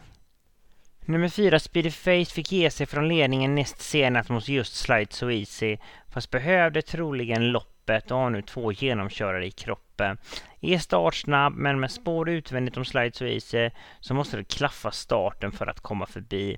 Nummer 1.05 1.29
fyra, 1.29 1.59
Speedy 1.59 1.91
Face, 1.91 2.25
fick 2.25 2.51
ge 2.51 2.69
sig 2.69 2.85
från 2.85 3.07
ledningen 3.07 3.55
näst 3.55 3.81
senast 3.81 4.29
mot 4.29 4.47
just 4.47 4.75
Slide 4.75 5.13
So 5.13 5.31
Easy, 5.31 5.77
fast 6.09 6.31
behövde 6.31 6.81
troligen 6.81 7.51
loppet 7.51 8.11
och 8.11 8.17
har 8.17 8.29
nu 8.29 8.41
två 8.41 8.71
genomkörare 8.71 9.45
i 9.45 9.51
kroppen. 9.51 10.17
Är 10.61 10.77
startsnabb, 10.77 11.53
men 11.53 11.79
med 11.79 11.91
spår 11.91 12.29
utvändigt 12.29 12.77
om 12.77 12.85
Slide 12.85 13.11
So 13.11 13.25
Easy 13.25 13.69
så 13.99 14.13
måste 14.13 14.37
det 14.37 14.43
klaffa 14.43 14.91
starten 14.91 15.51
för 15.51 15.67
att 15.67 15.79
komma 15.79 16.05
förbi. 16.05 16.57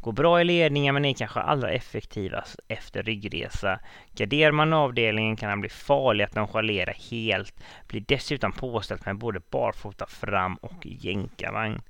Går 0.00 0.12
bra 0.12 0.40
i 0.40 0.44
ledningen 0.44 0.94
men 0.94 1.04
är 1.04 1.14
kanske 1.14 1.40
allra 1.40 1.70
effektivast 1.70 2.60
efter 2.68 3.02
ryggresa. 3.02 3.80
Garderar 4.16 4.52
man 4.52 4.72
avdelningen 4.72 5.36
kan 5.36 5.50
han 5.50 5.60
bli 5.60 5.70
farlig 5.70 6.24
att 6.24 6.34
nonchalera 6.34 6.92
helt. 7.10 7.54
Blir 7.88 8.04
dessutom 8.08 8.52
påställt 8.52 9.06
med 9.06 9.18
både 9.18 9.40
barfota 9.50 10.06
fram 10.06 10.54
och 10.54 10.86
jänkarvagn. 10.86 11.82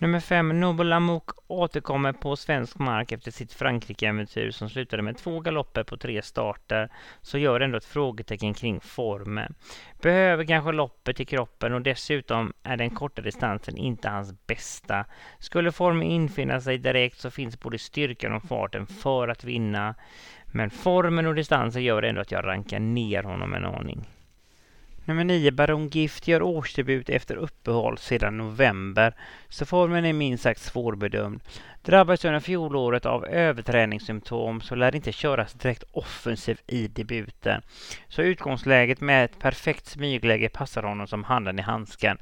Nummer 0.00 0.20
5, 0.20 0.60
Nobel 0.60 0.92
Amok 0.92 1.30
återkommer 1.46 2.12
på 2.12 2.36
svensk 2.36 2.78
mark 2.78 3.12
efter 3.12 3.30
sitt 3.30 3.52
Frankrike-äventyr 3.52 4.50
som 4.50 4.70
slutade 4.70 5.02
med 5.02 5.16
två 5.16 5.40
galopper 5.40 5.84
på 5.84 5.96
tre 5.96 6.22
starter, 6.22 6.88
så 7.22 7.38
gör 7.38 7.60
ändå 7.60 7.78
ett 7.78 7.84
frågetecken 7.84 8.54
kring 8.54 8.80
formen. 8.80 9.54
Behöver 10.02 10.44
kanske 10.44 10.72
loppet 10.72 11.20
i 11.20 11.24
kroppen 11.24 11.74
och 11.74 11.82
dessutom 11.82 12.52
är 12.62 12.76
den 12.76 12.90
korta 12.90 13.22
distansen 13.22 13.76
inte 13.76 14.08
hans 14.08 14.46
bästa. 14.46 15.04
Skulle 15.38 15.72
formen 15.72 16.02
infinna 16.02 16.60
sig 16.60 16.78
direkt 16.78 17.18
så 17.18 17.30
finns 17.30 17.60
både 17.60 17.78
styrkan 17.78 18.34
och 18.34 18.42
farten 18.42 18.86
för 18.86 19.28
att 19.28 19.44
vinna. 19.44 19.94
Men 20.46 20.70
formen 20.70 21.26
och 21.26 21.34
distansen 21.34 21.82
gör 21.82 22.02
ändå 22.02 22.20
att 22.20 22.32
jag 22.32 22.46
rankar 22.46 22.80
ner 22.80 23.22
honom 23.22 23.54
en 23.54 23.64
aning. 23.64 24.06
Nummer 25.08 25.24
9, 25.24 25.50
Baron 25.50 25.88
Gift, 25.88 26.28
gör 26.28 26.42
årsdebut 26.42 27.08
efter 27.08 27.36
uppehåll 27.36 27.98
sedan 27.98 28.36
november, 28.36 29.14
så 29.48 29.66
formen 29.66 30.04
är 30.04 30.12
minst 30.12 30.42
sagt 30.42 30.60
svårbedömd. 30.60 31.40
Drabbades 31.82 32.24
under 32.24 32.40
fjolåret 32.40 33.06
av 33.06 33.26
överträningssymptom 33.26 34.60
så 34.60 34.74
lär 34.74 34.94
inte 34.94 35.12
köras 35.12 35.52
direkt 35.52 35.84
offensiv 35.92 36.60
i 36.66 36.88
debuten. 36.88 37.62
Så 38.08 38.22
utgångsläget 38.22 39.00
med 39.00 39.24
ett 39.24 39.38
perfekt 39.38 39.86
smygläge 39.86 40.48
passar 40.48 40.82
honom 40.82 41.06
som 41.06 41.24
handen 41.24 41.58
i 41.58 41.62
handsken. 41.62 42.18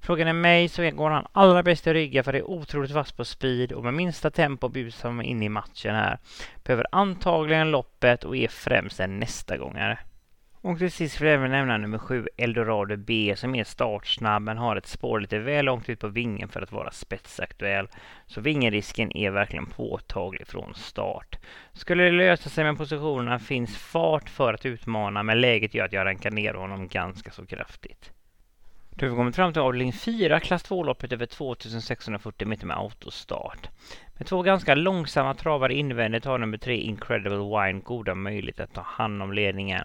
Frågan 0.00 0.28
är 0.28 0.32
mig 0.32 0.68
så 0.68 0.90
går 0.90 1.10
han 1.10 1.26
allra 1.32 1.62
bäst 1.62 1.86
i 1.86 1.94
rygga 1.94 2.22
för 2.22 2.32
det 2.32 2.38
är 2.38 2.50
otroligt 2.50 2.90
vass 2.90 3.12
på 3.12 3.24
speed 3.24 3.72
och 3.72 3.84
med 3.84 3.94
minsta 3.94 4.30
tempo 4.30 4.68
busar 4.68 5.10
han 5.10 5.22
in 5.22 5.42
i 5.42 5.48
matchen 5.48 5.94
här. 5.94 6.18
Behöver 6.64 6.86
antagligen 6.92 7.70
loppet 7.70 8.24
och 8.24 8.36
är 8.36 8.48
främst 8.48 9.00
en 9.00 9.18
nästa 9.18 9.56
gångare. 9.56 9.98
Och 10.66 10.78
till 10.78 10.92
sist 10.92 11.20
vill 11.20 11.28
jag 11.28 11.34
även 11.34 11.50
nämna 11.50 11.76
nummer 11.76 11.98
sju, 11.98 12.28
Eldorado 12.36 12.96
B, 12.96 13.34
som 13.36 13.54
är 13.54 13.64
startsnabb 13.64 14.42
men 14.42 14.58
har 14.58 14.76
ett 14.76 14.86
spår 14.86 15.20
lite 15.20 15.38
väl 15.38 15.64
långt 15.64 15.88
ut 15.88 16.00
på 16.00 16.08
vingen 16.08 16.48
för 16.48 16.62
att 16.62 16.72
vara 16.72 16.90
spetsaktuell. 16.90 17.88
Så 18.26 18.40
vingerisken 18.40 19.16
är 19.16 19.30
verkligen 19.30 19.66
påtaglig 19.66 20.46
från 20.46 20.74
start. 20.74 21.38
Skulle 21.72 22.04
det 22.04 22.10
lösa 22.10 22.50
sig 22.50 22.64
med 22.64 22.76
positionerna 22.76 23.38
finns 23.38 23.76
fart 23.76 24.28
för 24.30 24.54
att 24.54 24.66
utmana, 24.66 25.22
men 25.22 25.40
läget 25.40 25.74
gör 25.74 25.84
att 25.84 25.92
jag 25.92 26.04
rankar 26.04 26.30
ner 26.30 26.54
honom 26.54 26.88
ganska 26.88 27.30
så 27.30 27.46
kraftigt. 27.46 28.12
Då 28.90 29.06
har 29.06 29.10
vi 29.10 29.16
kommit 29.16 29.36
fram 29.36 29.52
till 29.52 29.62
avdelning 29.62 29.92
4, 29.92 30.40
klass 30.40 30.70
2-loppet 30.70 31.12
över 31.12 31.26
2640 31.26 32.48
meter 32.48 32.66
med 32.66 32.78
autostart. 32.78 33.68
Med 34.18 34.26
två 34.26 34.42
ganska 34.42 34.74
långsamma 34.74 35.34
travar 35.34 35.68
invändigt 35.68 36.24
har 36.24 36.38
nummer 36.38 36.58
3 36.58 36.76
Incredible 36.76 37.36
Wine 37.38 37.80
goda 37.80 38.14
möjligheter 38.14 38.64
att 38.64 38.74
ta 38.74 38.80
hand 38.80 39.22
om 39.22 39.32
ledningen. 39.32 39.84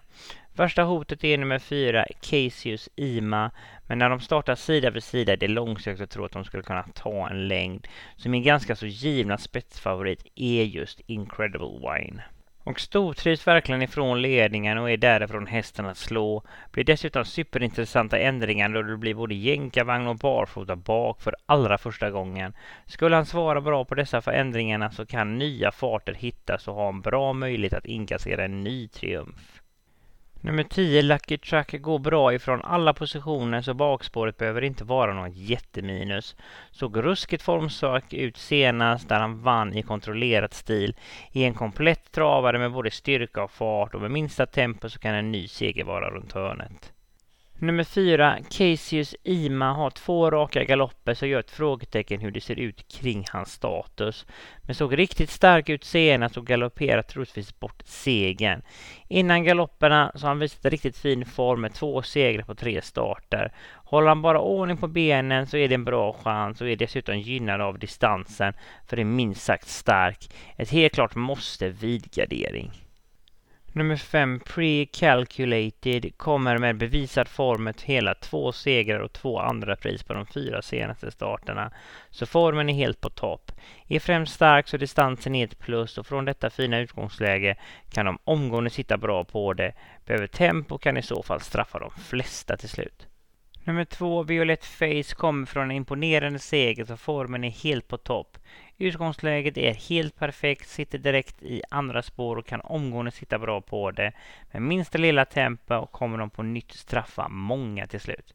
Värsta 0.54 0.82
hotet 0.82 1.24
är 1.24 1.38
nummer 1.38 1.58
fyra, 1.58 2.06
Casius 2.20 2.88
Ima, 2.96 3.50
men 3.86 3.98
när 3.98 4.10
de 4.10 4.20
startar 4.20 4.54
sida 4.54 4.90
vid 4.90 5.04
sida 5.04 5.32
är 5.32 5.36
det 5.36 5.48
långsökt 5.48 6.00
att 6.00 6.10
tro 6.10 6.24
att 6.24 6.32
de 6.32 6.44
skulle 6.44 6.62
kunna 6.62 6.82
ta 6.94 7.28
en 7.28 7.48
längd. 7.48 7.88
Så 8.16 8.28
min 8.28 8.42
ganska 8.42 8.76
så 8.76 8.86
givna 8.86 9.38
spetsfavorit 9.38 10.26
är 10.34 10.64
just 10.64 11.00
Incredible 11.06 11.68
Wine. 11.68 12.22
Och 12.64 12.80
stortrivs 12.80 13.46
verkligen 13.46 13.82
ifrån 13.82 14.22
ledningen 14.22 14.78
och 14.78 14.90
är 14.90 14.96
därifrån 14.96 15.46
hästen 15.46 15.86
att 15.86 15.96
slå. 15.96 16.42
Blir 16.72 16.84
dessutom 16.84 17.24
superintressanta 17.24 18.18
ändringar 18.18 18.68
då 18.68 18.82
det 18.82 18.96
blir 18.96 19.14
både 19.14 19.34
jänkarvagn 19.34 20.06
och 20.06 20.16
barfota 20.16 20.76
bak 20.76 21.20
för 21.20 21.34
allra 21.46 21.78
första 21.78 22.10
gången. 22.10 22.52
Skulle 22.86 23.16
han 23.16 23.26
svara 23.26 23.60
bra 23.60 23.84
på 23.84 23.94
dessa 23.94 24.20
förändringarna 24.20 24.90
så 24.90 25.06
kan 25.06 25.38
nya 25.38 25.72
farter 25.72 26.14
hittas 26.14 26.68
och 26.68 26.74
ha 26.74 26.88
en 26.88 27.00
bra 27.00 27.32
möjlighet 27.32 27.74
att 27.74 27.86
inkassera 27.86 28.44
en 28.44 28.60
ny 28.60 28.88
triumf. 28.88 29.61
Nummer 30.44 30.62
10 30.62 31.02
Lucky 31.02 31.38
Truck 31.38 31.82
går 31.82 31.98
bra 31.98 32.34
ifrån 32.34 32.62
alla 32.62 32.94
positioner 32.94 33.62
så 33.62 33.74
bakspåret 33.74 34.36
behöver 34.36 34.64
inte 34.64 34.84
vara 34.84 35.14
något 35.14 35.36
jätteminus. 35.36 36.36
Såg 36.70 37.04
ruskigt 37.04 37.42
formsvag 37.42 38.02
ut 38.14 38.36
senast 38.36 39.08
där 39.08 39.20
han 39.20 39.42
vann 39.42 39.76
i 39.76 39.82
kontrollerat 39.82 40.54
stil. 40.54 40.96
I 41.32 41.44
en 41.44 41.54
komplett 41.54 42.12
travare 42.12 42.58
med 42.58 42.72
både 42.72 42.90
styrka 42.90 43.42
och 43.42 43.50
fart 43.50 43.94
och 43.94 44.00
med 44.00 44.10
minsta 44.10 44.46
tempo 44.46 44.88
så 44.88 44.98
kan 44.98 45.14
en 45.14 45.32
ny 45.32 45.48
seger 45.48 45.84
vara 45.84 46.10
runt 46.10 46.32
hörnet. 46.32 46.91
Nummer 47.62 47.84
fyra, 47.84 48.38
Casius 48.50 49.14
Ima 49.22 49.72
har 49.72 49.90
två 49.90 50.30
raka 50.30 50.64
galopper 50.64 51.14
så 51.14 51.26
gör 51.26 51.40
ett 51.40 51.50
frågetecken 51.50 52.20
hur 52.20 52.30
det 52.30 52.40
ser 52.40 52.58
ut 52.58 52.88
kring 52.88 53.24
hans 53.32 53.52
status. 53.52 54.26
Men 54.62 54.74
såg 54.74 54.98
riktigt 54.98 55.30
stark 55.30 55.68
ut 55.68 55.84
senast 55.84 56.36
och 56.36 56.46
galopperar 56.46 57.02
troligtvis 57.02 57.60
bort 57.60 57.82
segern. 57.84 58.62
Innan 59.08 59.44
galopperna 59.44 60.12
så 60.14 60.20
har 60.20 60.28
han 60.28 60.38
visat 60.38 60.64
riktigt 60.64 60.98
fin 60.98 61.26
form 61.26 61.60
med 61.60 61.74
två 61.74 62.02
segrar 62.02 62.44
på 62.44 62.54
tre 62.54 62.82
starter. 62.82 63.52
Håller 63.74 64.08
han 64.08 64.22
bara 64.22 64.40
ordning 64.40 64.76
på 64.76 64.88
benen 64.88 65.46
så 65.46 65.56
är 65.56 65.68
det 65.68 65.74
en 65.74 65.84
bra 65.84 66.12
chans 66.12 66.60
och 66.60 66.68
är 66.68 66.76
dessutom 66.76 67.18
gynnad 67.18 67.60
av 67.60 67.78
distansen 67.78 68.54
för 68.86 68.96
det 68.96 69.02
är 69.02 69.04
minst 69.04 69.42
sagt 69.42 69.68
stark. 69.68 70.34
Ett 70.56 70.70
helt 70.70 70.94
klart 70.94 71.14
måste 71.14 71.68
vid 71.68 72.10
gardering. 72.10 72.70
Nummer 73.74 73.96
5, 73.96 74.40
Pre-Calculated, 74.40 76.16
kommer 76.16 76.58
med 76.58 76.76
bevisad 76.76 77.28
form 77.28 77.64
med 77.64 77.82
hela 77.84 78.14
två 78.14 78.52
segrar 78.52 79.00
och 79.00 79.12
två 79.12 79.38
andra 79.38 79.76
pris 79.76 80.02
på 80.02 80.14
de 80.14 80.26
fyra 80.26 80.62
senaste 80.62 81.10
starterna. 81.10 81.72
Så 82.10 82.26
formen 82.26 82.68
är 82.68 82.74
helt 82.74 83.00
på 83.00 83.10
topp. 83.10 83.52
Är 83.88 84.00
främst 84.00 84.34
stark 84.34 84.68
så 84.68 84.76
distansen 84.76 85.34
är 85.34 85.44
ett 85.44 85.58
plus 85.58 85.98
och 85.98 86.06
från 86.06 86.24
detta 86.24 86.50
fina 86.50 86.78
utgångsläge 86.78 87.56
kan 87.90 88.06
de 88.06 88.18
omgående 88.24 88.70
sitta 88.70 88.96
bra 88.96 89.24
på 89.24 89.52
det. 89.52 89.74
Behöver 90.06 90.26
tempo 90.26 90.78
kan 90.78 90.96
i 90.96 91.02
så 91.02 91.22
fall 91.22 91.40
straffa 91.40 91.78
de 91.78 91.90
flesta 91.90 92.56
till 92.56 92.68
slut. 92.68 93.06
Nummer 93.64 93.84
två, 93.84 94.22
Violet 94.22 94.64
Face, 94.64 95.14
kommer 95.16 95.46
från 95.46 95.70
en 95.70 95.76
imponerande 95.76 96.38
seger 96.38 96.84
så 96.84 96.96
formen 96.96 97.44
är 97.44 97.50
helt 97.50 97.88
på 97.88 97.96
topp. 97.96 98.38
Utgångsläget 98.82 99.56
är 99.58 99.74
helt 99.74 100.18
perfekt, 100.18 100.68
sitter 100.68 100.98
direkt 100.98 101.42
i 101.42 101.62
andra 101.70 102.02
spår 102.02 102.36
och 102.36 102.46
kan 102.46 102.60
omgående 102.60 103.10
sitta 103.10 103.38
bra 103.38 103.60
på 103.60 103.90
det. 103.90 104.12
Med 104.50 104.62
minsta 104.62 104.98
lilla 104.98 105.24
tempo 105.24 105.86
kommer 105.86 106.18
de 106.18 106.30
på 106.30 106.42
nytt 106.42 106.72
straffa 106.72 107.28
många 107.28 107.86
till 107.86 108.00
slut. 108.00 108.34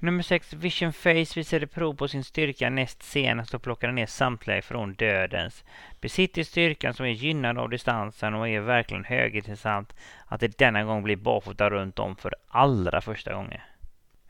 Nummer 0.00 0.22
6, 0.22 0.52
Vision 0.52 0.92
Face, 0.92 1.32
visade 1.36 1.66
prov 1.66 1.94
på 1.94 2.08
sin 2.08 2.24
styrka 2.24 2.70
näst 2.70 3.02
senast 3.02 3.54
och 3.54 3.62
plockade 3.62 3.92
ner 3.92 4.06
samtliga 4.06 4.58
ifrån 4.58 4.94
dödens. 4.94 5.64
Besitter 6.00 6.42
styrkan 6.42 6.94
som 6.94 7.06
är 7.06 7.10
gynnad 7.10 7.58
av 7.58 7.70
distansen 7.70 8.34
och 8.34 8.48
är 8.48 8.60
verkligen 8.60 9.04
högintressant 9.04 9.94
att 10.26 10.40
det 10.40 10.58
denna 10.58 10.84
gång 10.84 11.02
blir 11.02 11.16
barfota 11.16 11.70
runt 11.70 11.98
om 11.98 12.16
för 12.16 12.34
allra 12.48 13.00
första 13.00 13.34
gången. 13.34 13.60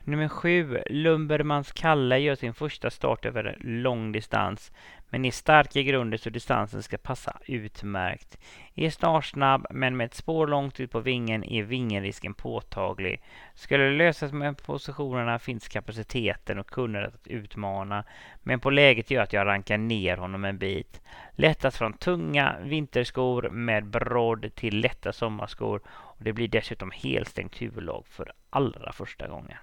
Nummer 0.08 0.28
7, 0.28 0.82
Lumbermans 0.90 1.72
Kalle 1.72 2.18
gör 2.18 2.34
sin 2.34 2.54
första 2.54 2.90
start 2.90 3.24
över 3.24 3.56
lång 3.60 4.12
distans 4.12 4.72
men 5.10 5.24
är 5.24 5.30
stark 5.30 5.76
i 5.76 5.84
grunden 5.84 6.18
så 6.18 6.30
distansen 6.30 6.82
ska 6.82 6.98
passa 6.98 7.38
utmärkt. 7.46 8.38
Är 8.74 8.90
startsnabb 8.90 9.66
men 9.70 9.96
med 9.96 10.04
ett 10.04 10.14
spår 10.14 10.46
långt 10.46 10.80
ut 10.80 10.92
på 10.92 11.00
vingen 11.00 11.44
är 11.44 11.62
vingenrisken 11.62 12.34
påtaglig. 12.34 13.22
Skulle 13.54 13.84
det 13.84 13.96
lösas 13.96 14.32
med 14.32 14.62
positionerna 14.62 15.38
finns 15.38 15.68
kapaciteten 15.68 16.58
och 16.58 16.70
kunnandet 16.70 17.14
att 17.14 17.26
utmana 17.26 18.04
men 18.42 18.60
på 18.60 18.70
läget 18.70 19.10
gör 19.10 19.22
att 19.22 19.32
jag 19.32 19.46
rankar 19.46 19.78
ner 19.78 20.16
honom 20.16 20.44
en 20.44 20.58
bit. 20.58 21.00
Lättast 21.32 21.76
från 21.76 21.92
tunga 21.92 22.56
vinterskor 22.62 23.50
med 23.50 23.86
brodd 23.86 24.54
till 24.54 24.80
lätta 24.80 25.12
sommarskor 25.12 25.80
och 25.88 26.24
det 26.24 26.32
blir 26.32 26.48
dessutom 26.48 26.90
helstängt 26.94 27.62
huvudlag 27.62 28.06
för 28.06 28.32
allra 28.50 28.92
första 28.92 29.28
gången. 29.28 29.58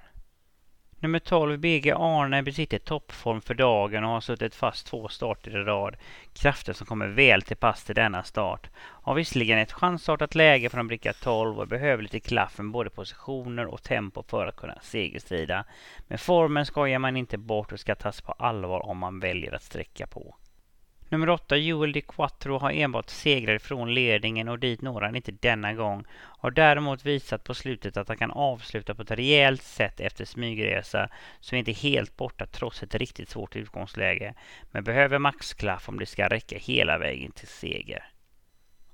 Nummer 1.05 1.19
12, 1.19 1.59
BG 1.59 1.91
Arne, 1.91 2.43
besitter 2.43 2.79
toppform 2.79 3.41
för 3.41 3.53
dagen 3.53 4.03
och 4.03 4.09
har 4.09 4.21
suttit 4.21 4.55
fast 4.55 4.87
två 4.87 5.07
starter 5.07 5.51
i 5.51 5.63
rad. 5.63 5.95
Krafter 6.33 6.73
som 6.73 6.87
kommer 6.87 7.07
väl 7.07 7.41
till 7.41 7.57
pass 7.57 7.83
till 7.83 7.95
denna 7.95 8.23
start. 8.23 8.69
Har 8.77 9.15
visserligen 9.15 9.59
ett 9.59 9.71
chansartat 9.71 10.35
läge 10.35 10.69
från 10.69 10.87
bricka 10.87 11.13
12 11.13 11.59
och 11.59 11.67
behöver 11.67 12.03
lite 12.03 12.19
klaff 12.19 12.57
med 12.57 12.71
både 12.71 12.89
positioner 12.89 13.65
och 13.65 13.83
tempo 13.83 14.23
för 14.27 14.47
att 14.47 14.55
kunna 14.55 14.79
segerstrida. 14.81 15.65
Men 16.07 16.17
formen 16.17 16.65
skojar 16.65 16.99
man 16.99 17.17
inte 17.17 17.37
bort 17.37 17.71
och 17.71 17.79
ska 17.79 17.95
tas 17.95 18.21
på 18.21 18.31
allvar 18.31 18.85
om 18.85 18.97
man 18.97 19.19
väljer 19.19 19.55
att 19.55 19.63
sträcka 19.63 20.07
på. 20.07 20.35
Nummer 21.09 21.29
8, 21.29 21.57
Joel 21.57 21.91
de 21.91 22.01
Quattro, 22.01 22.57
har 22.57 22.71
enbart 22.71 23.09
segrar 23.09 23.57
från 23.57 23.93
ledningen 23.93 24.47
och 24.47 24.59
dit 24.59 24.81
når 24.81 25.01
han 25.01 25.15
inte 25.15 25.31
denna 25.31 25.73
gång. 25.73 26.05
Har 26.13 26.51
däremot 26.51 27.05
visat 27.05 27.43
på 27.43 27.53
slutet 27.53 27.97
att 27.97 28.07
han 28.07 28.17
kan 28.17 28.31
avsluta 28.31 28.95
på 28.95 29.01
ett 29.01 29.11
rejält 29.11 29.63
sätt 29.63 29.99
efter 29.99 30.25
smygresa, 30.25 31.09
så 31.39 31.55
är 31.55 31.59
inte 31.59 31.71
helt 31.71 32.17
borta 32.17 32.45
trots 32.45 32.83
ett 32.83 32.95
riktigt 32.95 33.29
svårt 33.29 33.55
utgångsläge. 33.55 34.33
Men 34.71 34.83
behöver 34.83 35.19
maxklaff 35.19 35.89
om 35.89 35.99
det 35.99 36.05
ska 36.05 36.27
räcka 36.27 36.57
hela 36.57 36.97
vägen 36.97 37.31
till 37.31 37.47
seger. 37.47 38.03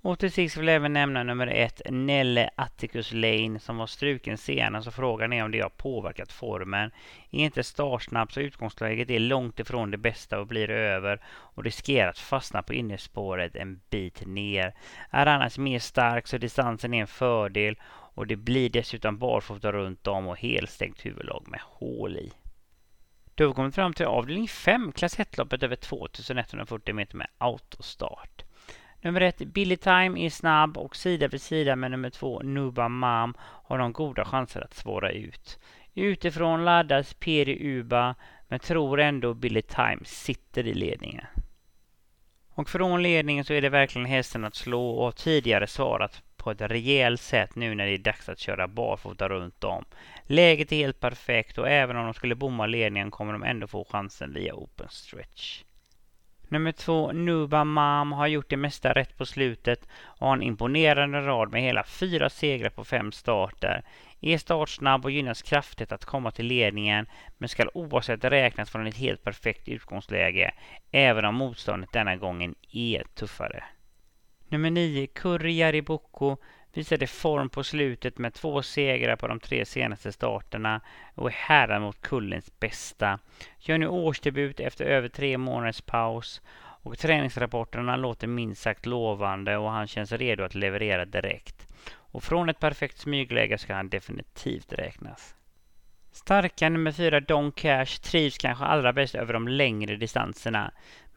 Och 0.04 0.20
till 0.20 0.32
sist 0.32 0.58
vill 0.58 0.68
jag 0.68 0.76
även 0.76 0.94
nämna 0.94 1.24
nummer 1.24 1.48
ett, 1.48 1.82
Nelle 1.90 2.50
Atticus 2.56 3.12
Lane, 3.14 3.60
som 3.60 3.78
var 3.78 3.88
struken 3.88 4.38
senast 4.38 4.88
och 4.88 4.94
frågan 4.94 5.34
är 5.34 5.44
om 5.44 5.52
det 5.52 5.60
har 5.60 5.70
påverkat 5.70 6.32
formen. 6.32 6.92
Är 7.32 7.40
inte 7.40 7.64
startsnabb 7.64 8.32
så 8.32 8.40
utgångsläget 8.40 9.10
är 9.10 9.20
långt 9.20 9.60
ifrån 9.60 9.92
det 9.92 9.98
bästa 9.98 10.40
och 10.40 10.48
blir 10.48 10.70
över 10.70 11.22
och 11.28 11.64
riskerar 11.64 12.10
att 12.10 12.20
fastna 12.20 12.64
på 12.64 12.74
innerspåret 12.74 13.56
en 13.56 13.82
bit 13.90 14.26
ner. 14.26 14.74
Är 15.10 15.26
annars 15.26 15.58
mer 15.58 15.80
stark 15.80 16.28
så 16.28 16.38
distansen 16.38 16.94
är 16.94 17.02
en 17.02 17.08
fördel 17.08 17.76
och 18.14 18.28
det 18.28 18.36
blir 18.36 18.70
dessutom 18.70 19.18
barfota 19.18 19.72
runt 19.72 20.08
om 20.08 20.28
och 20.28 20.40
helstängt 20.40 21.06
huvudlag 21.06 21.44
med 21.48 21.60
hål 21.64 22.18
i. 22.18 22.32
Då 23.36 23.44
har 23.44 23.50
vi 23.50 23.56
kommit 23.56 23.76
fram 23.76 23.94
till 23.94 24.06
avdelning 24.06 24.48
5, 24.48 24.92
klass 24.92 25.18
1-loppet 25.18 25.64
över 25.64 25.76
2140 25.76 26.96
meter 26.96 27.18
med 27.18 27.28
autostart. 27.38 28.44
Nummer 29.02 29.22
ett, 29.22 29.38
Billy 29.38 29.78
Time 29.78 30.26
är 30.26 30.30
snabb 30.30 30.78
och 30.78 30.96
sida 30.96 31.28
vid 31.28 31.42
sida 31.42 31.76
med 31.76 31.92
nummer 31.92 32.10
två, 32.10 32.40
Nuba 32.40 32.90
Mam, 32.90 33.34
har 33.40 33.78
de 33.78 33.94
goda 33.94 34.26
chanser 34.26 34.62
att 34.62 34.74
svåra 34.74 35.12
ut. 35.12 35.60
Utifrån 35.94 36.66
laddas 36.66 37.14
Peri 37.14 37.58
Uba, 37.62 38.16
men 38.48 38.60
tror 38.60 39.00
ändå 39.00 39.34
Billy 39.34 39.62
Time 39.62 40.00
sitter 40.04 40.68
i 40.68 40.74
ledningen. 40.74 41.26
Och 42.54 42.70
från 42.70 43.04
ledningen 43.04 43.46
så 43.46 43.54
är 43.54 43.62
det 43.62 43.70
verkligen 43.70 44.06
hästen 44.06 44.46
att 44.46 44.56
slå 44.56 44.90
och 44.90 45.04
har 45.04 45.12
tidigare 45.12 45.68
svarat 45.68 46.22
på 46.38 46.52
ett 46.52 46.62
rejält 46.62 47.22
sätt 47.22 47.56
nu 47.56 47.76
när 47.76 47.86
det 47.86 47.94
är 47.94 47.98
dags 47.98 48.30
att 48.30 48.40
köra 48.40 48.68
barfota 48.68 49.30
runt 49.30 49.64
om. 49.64 49.86
Läget 50.24 50.72
är 50.72 50.76
helt 50.76 51.00
perfekt 51.00 51.58
och 51.58 51.70
även 51.70 51.98
om 51.98 52.04
de 52.06 52.14
skulle 52.14 52.36
bomma 52.36 52.66
ledningen 52.66 53.12
kommer 53.12 53.34
de 53.34 53.44
ändå 53.44 53.68
få 53.68 53.86
chansen 53.86 54.34
via 54.34 54.54
open 54.54 54.90
stretch. 54.90 55.64
Nummer 56.52 56.72
två, 56.72 57.12
Nuba 57.12 57.64
Mam, 57.64 58.12
har 58.12 58.28
gjort 58.28 58.50
det 58.50 58.58
mesta 58.58 58.94
rätt 58.94 59.18
på 59.18 59.26
slutet 59.26 59.88
och 60.04 60.28
har 60.28 60.34
en 60.34 60.42
imponerande 60.42 61.22
rad 61.22 61.52
med 61.52 61.62
hela 61.62 61.84
fyra 61.84 62.30
segrar 62.30 62.70
på 62.70 62.84
fem 62.84 63.12
starter. 63.12 63.84
Är 64.22 64.38
startsnabb 64.38 65.06
och 65.06 65.12
gynnas 65.12 65.42
kraftigt 65.42 65.92
att 65.92 66.06
komma 66.06 66.32
till 66.32 66.46
ledningen 66.46 67.06
men 67.38 67.50
skall 67.50 67.70
oavsett 67.74 68.24
räknas 68.24 68.70
från 68.70 68.88
ett 68.88 68.98
helt 68.98 69.24
perfekt 69.24 69.68
utgångsläge 69.68 70.52
även 70.92 71.26
om 71.26 71.36
motståndet 71.36 71.92
denna 71.94 72.16
gången 72.16 72.56
är 72.72 73.04
tuffare. 73.16 73.64
Nummer 74.48 74.72
9, 74.72 75.08
Kurri 75.08 75.54
Jariboko 75.54 76.38
visade 76.74 77.08
form 77.08 77.50
på 77.50 77.64
slutet 77.64 78.18
med 78.18 78.34
två 78.34 78.62
segrar 78.62 79.16
på 79.16 79.28
de 79.28 79.40
tre 79.40 79.66
senaste 79.66 80.12
starterna 80.12 80.82
och 81.16 81.28
är 81.28 81.34
herren 81.34 81.82
mot 81.82 82.02
kullens 82.02 82.60
bästa. 82.60 83.20
Gör 83.60 83.78
nu 83.78 83.88
årsdebut 83.88 84.60
efter 84.60 84.86
över 84.86 85.10
tre 85.10 85.38
månaders 85.38 85.82
paus 85.82 86.42
och 86.84 86.98
träningsrapporterna 86.98 87.96
låter 87.96 88.28
minst 88.28 88.62
sagt 88.62 88.86
lovande 88.86 89.58
och 89.58 89.72
han 89.72 89.88
känns 89.88 90.12
redo 90.12 90.44
att 90.44 90.56
leverera 90.56 91.06
direkt. 91.06 91.68
Och 91.94 92.24
från 92.24 92.50
ett 92.50 92.60
perfekt 92.60 92.98
smygläge 92.98 93.58
ska 93.58 93.74
han 93.74 93.90
definitivt 93.90 94.74
räknas. 94.74 95.36
Starka 96.12 96.70
nummer 96.70 96.92
fyra 96.92 97.20
Don 97.20 97.52
Cash 97.52 97.86
trivs 97.86 98.38
kanske 98.38 98.66
allra 98.66 98.94
bäst 98.94 99.16
över 99.16 99.34
de 99.34 99.48
längre 99.48 99.96
distanserna. 99.96 100.72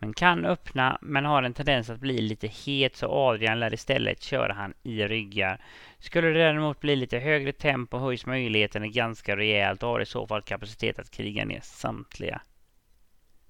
Men 0.05 0.13
kan 0.15 0.45
öppna, 0.45 0.99
men 1.01 1.25
har 1.25 1.43
en 1.43 1.55
tendens 1.55 1.91
att 1.91 2.01
bli 2.01 2.21
lite 2.21 2.47
het 2.47 2.97
så 2.97 3.07
Adrian 3.11 3.61
lär 3.61 3.75
istället 3.75 4.23
köra 4.23 4.53
han 4.53 4.75
i 4.83 5.03
ryggar. 5.09 5.61
Skulle 5.99 6.29
det 6.29 6.39
däremot 6.39 6.81
bli 6.81 6.97
lite 6.97 7.19
högre 7.19 7.53
tempo 7.53 7.99
höjs 7.99 8.27
möjligheterna 8.27 8.87
ganska 8.87 9.37
rejält 9.37 9.83
och 9.83 9.89
har 9.89 10.01
i 10.01 10.07
så 10.07 10.27
fall 10.27 10.43
kapacitet 10.43 10.99
att 10.99 11.11
kriga 11.11 11.45
ner 11.45 11.61
samtliga. 11.63 12.41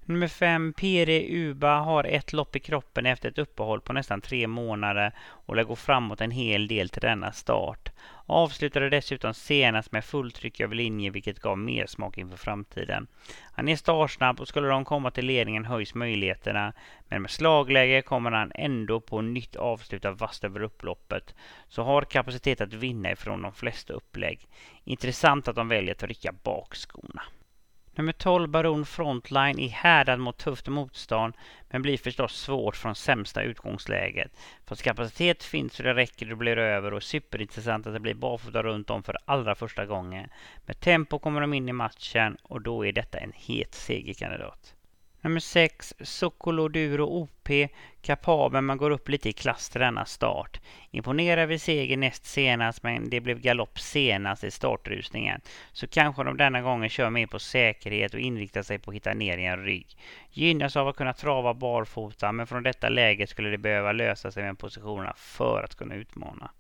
Nummer 0.07 0.29
fem, 0.29 0.73
Pere 0.73 1.27
Uba 1.29 1.79
har 1.79 2.05
ett 2.05 2.33
lopp 2.33 2.57
i 2.57 2.61
kroppen 2.61 3.07
efter 3.07 3.29
ett 3.29 3.39
uppehåll 3.39 3.81
på 3.81 3.93
nästan 3.93 4.21
tre 4.21 4.47
månader 4.47 5.13
och 5.19 5.57
lär 5.57 5.65
gå 5.65 5.77
framåt 5.77 6.21
en 6.21 6.31
hel 6.31 6.69
del 6.69 6.89
till 6.89 7.01
denna 7.01 7.33
start. 7.33 7.93
Avslutade 8.27 8.91
dessutom 8.91 9.35
senast 9.35 9.93
med 9.93 10.05
fulltryck 10.05 10.61
över 10.61 10.75
linje 10.75 11.11
vilket 11.11 11.41
gav 11.41 11.59
mer 11.59 11.87
smak 11.87 12.19
inför 12.19 12.37
framtiden. 12.37 13.07
Han 13.53 13.69
är 13.69 13.77
startsnabb 13.77 14.41
och 14.41 14.49
skulle 14.49 14.69
de 14.69 14.85
komma 14.85 15.11
till 15.11 15.27
ledningen 15.27 15.65
höjs 15.65 15.95
möjligheterna. 15.95 16.73
Men 17.09 17.23
med 17.23 17.31
slagläge 17.31 18.03
kommer 18.03 18.31
han 18.31 18.53
ändå 18.55 19.01
på 19.01 19.21
nytt 19.21 19.57
avsluta 19.57 20.11
vasst 20.11 20.45
över 20.45 20.63
upploppet. 20.63 21.35
Så 21.69 21.83
har 21.83 22.03
kapacitet 22.03 22.61
att 22.61 22.73
vinna 22.73 23.13
ifrån 23.13 23.43
de 23.43 23.53
flesta 23.53 23.93
upplägg. 23.93 24.49
Intressant 24.85 25.49
att 25.49 25.57
de 25.57 25.69
väljer 25.69 25.95
att 25.95 26.03
rycka 26.03 26.33
bakskorna. 26.33 27.23
Nummer 27.97 28.13
12 28.13 28.49
Baron 28.49 28.87
Frontline 28.87 29.59
är 29.59 29.69
härdad 29.69 30.19
mot 30.19 30.39
tufft 30.39 30.69
motstånd 30.69 31.35
men 31.71 31.83
blir 31.83 31.99
förstås 31.99 32.37
svårt 32.37 32.77
från 32.77 32.95
sämsta 32.95 33.43
utgångsläget. 33.43 34.33
Fast 34.67 34.83
kapacitet 34.83 35.43
finns 35.43 35.75
så 35.75 35.83
det 35.83 35.95
räcker 35.95 36.33
och 36.33 36.39
blir 36.39 36.59
över 36.59 36.95
och 36.95 37.03
superintressant 37.03 37.87
att 37.87 37.93
det 37.93 38.01
blir 38.01 38.15
barfota 38.15 38.63
runt 38.63 38.91
om 38.91 39.03
för 39.03 39.17
allra 39.25 39.55
första 39.55 39.87
gången. 39.87 40.29
Med 40.67 40.81
tempo 40.81 41.19
kommer 41.19 41.41
de 41.41 41.55
in 41.55 41.69
i 41.69 41.73
matchen 41.73 42.37
och 42.43 42.61
då 42.61 42.87
är 42.87 42.93
detta 42.93 43.19
en 43.19 43.33
het 43.35 43.75
segerkandidat. 43.75 44.75
Nummer 45.25 45.41
6, 45.41 45.95
Sokoloduro 46.01 47.05
OP, 47.05 47.49
kapabel 48.03 48.63
men 48.63 48.79
går 48.79 48.91
upp 48.91 49.09
lite 49.09 49.29
i 49.29 49.33
klass 49.33 49.69
till 49.71 49.81
denna 49.81 50.05
start. 50.05 50.61
Imponerar 50.91 51.47
vid 51.47 51.63
seger 51.63 51.97
näst 51.97 52.27
senast 52.27 52.83
men 52.83 53.11
det 53.11 53.21
blev 53.21 53.41
galopp 53.41 53.81
senast 53.81 54.45
i 54.45 54.51
startrusningen. 54.51 55.41
Så 55.73 55.87
kanske 55.87 56.25
de 56.25 56.37
denna 56.37 56.63
gången 56.63 56.89
kör 56.89 57.11
mer 57.11 57.27
på 57.27 57.39
säkerhet 57.39 58.15
och 58.15 58.21
inriktar 58.21 58.63
sig 58.63 58.79
på 58.79 58.91
att 58.91 58.95
hitta 58.95 59.15
ner 59.15 59.39
i 59.39 59.45
en 59.45 59.65
rygg. 59.65 59.97
Gynnas 60.31 60.77
av 60.77 60.89
att 60.89 60.97
kunna 60.97 61.13
trava 61.13 61.55
barfota 61.55 62.33
men 62.33 62.47
från 62.47 62.63
detta 62.63 62.89
läge 62.89 63.27
skulle 63.27 63.51
det 63.51 63.59
behöva 63.59 63.93
lösa 63.93 64.31
sig 64.31 64.43
med 64.43 64.59
positionerna 64.59 65.15
för 65.17 65.63
att 65.63 65.75
kunna 65.75 65.95
utmana. 65.95 66.51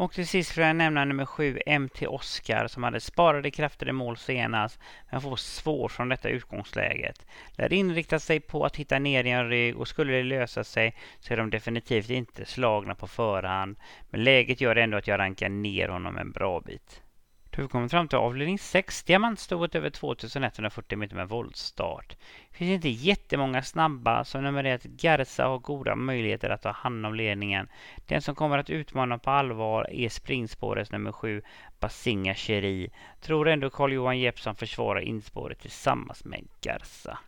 Och 0.00 0.12
till 0.12 0.26
sist 0.26 0.52
får 0.52 0.62
jag 0.62 0.76
nämna 0.76 1.04
nummer 1.04 1.26
sju, 1.26 1.58
MT 1.66 2.06
Oscar, 2.06 2.66
som 2.66 2.82
hade 2.82 3.00
sparade 3.00 3.50
krafter 3.50 3.88
i 3.88 3.92
mål 3.92 4.16
senast, 4.16 4.78
men 5.10 5.20
får 5.20 5.36
svårt 5.36 5.92
från 5.92 6.08
detta 6.08 6.28
utgångsläget. 6.28 7.26
Lär 7.50 7.72
inrikta 7.72 8.18
sig 8.18 8.40
på 8.40 8.64
att 8.64 8.76
hitta 8.76 8.98
ner 8.98 9.24
i 9.24 9.30
en 9.30 9.48
rygg 9.48 9.76
och 9.76 9.88
skulle 9.88 10.12
det 10.12 10.22
lösa 10.22 10.64
sig 10.64 10.96
så 11.18 11.32
är 11.32 11.36
de 11.36 11.50
definitivt 11.50 12.10
inte 12.10 12.44
slagna 12.44 12.94
på 12.94 13.06
förhand. 13.06 13.76
Men 14.10 14.24
läget 14.24 14.60
gör 14.60 14.76
ändå 14.76 14.96
att 14.96 15.06
jag 15.06 15.18
rankar 15.18 15.48
ner 15.48 15.88
honom 15.88 16.16
en 16.18 16.30
bra 16.30 16.60
bit. 16.60 17.02
Då 17.50 17.56
har 17.58 17.62
vi 17.62 17.68
kommit 17.68 17.90
fram 17.90 18.08
till 18.08 18.18
avdelning 18.18 18.58
6, 18.58 19.02
diamantstoet 19.02 19.74
över 19.74 19.90
2140 19.90 20.98
meter 20.98 21.16
med 21.16 21.28
voltstart. 21.28 22.16
Det 22.50 22.56
finns 22.56 22.70
inte 22.70 22.88
jättemånga 22.88 23.62
snabba, 23.62 24.24
så 24.24 24.40
nummer 24.40 24.64
ett 24.64 24.84
Garza 24.84 25.44
har 25.44 25.58
goda 25.58 25.96
möjligheter 25.96 26.50
att 26.50 26.62
ta 26.62 26.70
hand 26.70 27.06
om 27.06 27.14
ledningen. 27.14 27.68
Den 28.06 28.22
som 28.22 28.34
kommer 28.34 28.58
att 28.58 28.70
utmana 28.70 29.18
på 29.18 29.30
allvar 29.30 29.90
är 29.90 30.08
springspårets 30.08 30.92
nummer 30.92 31.12
7, 31.12 31.42
Basinga 31.80 32.34
Cheri. 32.34 32.90
Tror 33.20 33.48
ändå 33.48 33.70
Carl-Johan 33.70 34.18
Jeppsson 34.18 34.56
försvarar 34.56 35.00
inspåret 35.00 35.60
tillsammans 35.60 36.24
med 36.24 36.48
Garza. 36.60 37.18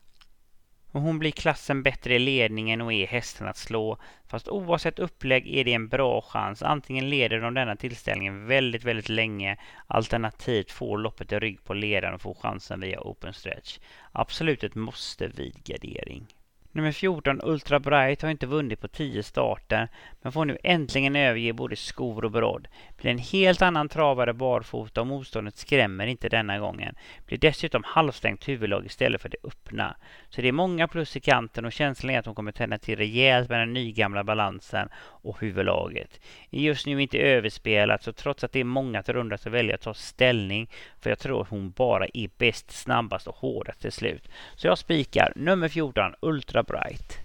Och 0.93 1.01
hon 1.01 1.19
blir 1.19 1.31
klassen 1.31 1.83
bättre 1.83 2.15
i 2.15 2.19
ledningen 2.19 2.81
och 2.81 2.93
är 2.93 3.07
hästen 3.07 3.49
att 3.49 3.57
slå. 3.57 3.99
Fast 4.29 4.49
oavsett 4.49 4.99
upplägg 4.99 5.49
är 5.49 5.65
det 5.65 5.73
en 5.73 5.89
bra 5.89 6.23
chans. 6.23 6.63
Antingen 6.63 7.11
leder 7.11 7.41
de 7.41 7.55
denna 7.55 7.77
tillställningen 7.77 8.47
väldigt, 8.47 8.85
väldigt 8.85 9.09
länge. 9.09 9.57
Alternativt 9.87 10.71
får 10.71 10.99
loppet 10.99 11.33
i 11.33 11.39
rygg 11.39 11.65
på 11.65 11.75
ledaren 11.75 12.15
och 12.15 12.21
får 12.21 12.35
chansen 12.35 12.81
via 12.81 13.01
open 13.01 13.35
stretch. 13.35 13.79
Absolut 14.13 14.65
ett 14.65 14.75
måste 14.75 15.29
vid 15.29 15.65
gardering. 15.65 16.27
Nummer 16.75 16.93
14, 16.93 17.41
Ultra 17.43 17.81
Bright, 17.81 18.23
har 18.23 18.31
inte 18.31 18.47
vunnit 18.47 18.81
på 18.81 18.89
10 18.89 19.23
starter, 19.23 19.89
men 20.23 20.33
får 20.33 20.45
nu 20.45 20.59
äntligen 20.63 21.17
överge 21.17 21.53
både 21.53 21.77
skor 21.77 22.25
och 22.25 22.31
brodd. 22.31 22.69
Blir 22.97 23.11
en 23.11 23.19
helt 23.19 23.63
annan 23.63 23.89
travare 23.89 24.33
barfota 24.33 25.01
och 25.01 25.07
motståndet 25.07 25.57
skrämmer 25.57 26.07
inte 26.07 26.29
denna 26.29 26.59
gången. 26.59 26.95
Blir 27.27 27.39
dessutom 27.39 27.83
halvstängt 27.87 28.49
huvudlag 28.49 28.87
istället 28.87 29.23
för 29.23 29.29
det 29.29 29.37
öppna. 29.45 29.97
Så 30.29 30.41
det 30.41 30.49
är 30.49 30.53
många 30.53 30.89
plus 30.89 31.17
i 31.17 31.21
kanten 31.21 31.65
och 31.65 31.73
känslan 31.73 32.11
är 32.11 32.19
att 32.19 32.27
hon 32.27 32.35
kommer 32.35 32.53
tända 32.53 32.79
till 32.79 32.97
rejält 32.97 33.49
med 33.49 33.61
den 33.61 33.73
nygamla 33.73 34.25
balansen 34.25 34.89
och 34.97 35.41
huvudlaget. 35.41 36.21
Är 36.51 36.61
just 36.61 36.87
nu 36.87 37.03
inte 37.03 37.19
överspelat, 37.19 38.03
så 38.03 38.13
trots 38.13 38.45
att 38.45 38.53
det 38.53 38.61
är 38.61 38.65
många 38.65 39.03
till 39.03 39.15
runda 39.15 39.39
så 39.39 39.51
väljer 39.51 39.71
jag 39.71 39.75
att 39.77 39.83
ta 39.83 39.95
ställning, 39.95 40.71
för 41.01 41.11
jag 41.11 41.19
tror 41.19 41.43
att 41.43 41.49
hon 41.49 41.71
bara 41.71 42.07
är 42.15 42.29
bäst, 42.39 42.71
snabbast 42.71 43.27
och 43.27 43.37
hårdast 43.37 43.81
till 43.81 43.93
slut. 43.93 44.29
Så 44.57 44.67
jag 44.67 44.79
spikar 44.79 45.33
nummer 45.37 45.69
14, 45.69 46.15
Ultra 46.21 46.62
Bright. 46.63 47.23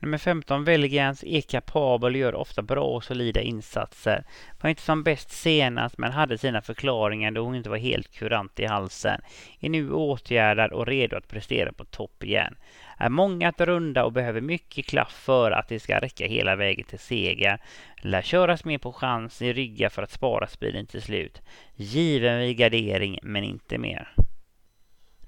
Nummer 0.00 0.18
15, 0.18 0.64
Belgians 0.64 1.24
är 1.24 1.40
kapabel 1.40 2.14
och 2.14 2.18
gör 2.18 2.34
ofta 2.34 2.62
bra 2.62 2.84
och 2.84 3.04
solida 3.04 3.40
insatser. 3.40 4.24
Var 4.60 4.70
inte 4.70 4.82
som 4.82 5.02
bäst 5.02 5.30
senast 5.30 5.98
men 5.98 6.12
hade 6.12 6.38
sina 6.38 6.62
förklaringar 6.62 7.30
då 7.30 7.44
hon 7.44 7.54
inte 7.54 7.70
var 7.70 7.76
helt 7.76 8.12
kurant 8.12 8.60
i 8.60 8.66
halsen. 8.66 9.20
Är 9.60 9.68
nu 9.68 9.92
åtgärdad 9.92 10.72
och 10.72 10.86
redo 10.86 11.16
att 11.16 11.28
prestera 11.28 11.72
på 11.72 11.84
topp 11.84 12.24
igen. 12.24 12.54
Är 12.98 13.08
många 13.08 13.48
att 13.48 13.60
runda 13.60 14.04
och 14.04 14.12
behöver 14.12 14.40
mycket 14.40 14.86
klaff 14.86 15.12
för 15.12 15.50
att 15.50 15.68
det 15.68 15.80
ska 15.80 16.00
räcka 16.00 16.26
hela 16.26 16.56
vägen 16.56 16.84
till 16.84 16.98
seger. 16.98 17.58
Lär 18.02 18.22
köras 18.22 18.64
mer 18.64 18.78
på 18.78 18.92
chans 18.92 19.42
i 19.42 19.52
rygga 19.52 19.90
för 19.90 20.02
att 20.02 20.10
spara 20.10 20.46
speeden 20.46 20.86
till 20.86 21.02
slut. 21.02 21.42
Given 21.74 22.38
vid 22.38 22.56
gardering 22.56 23.18
men 23.22 23.44
inte 23.44 23.78
mer. 23.78 24.14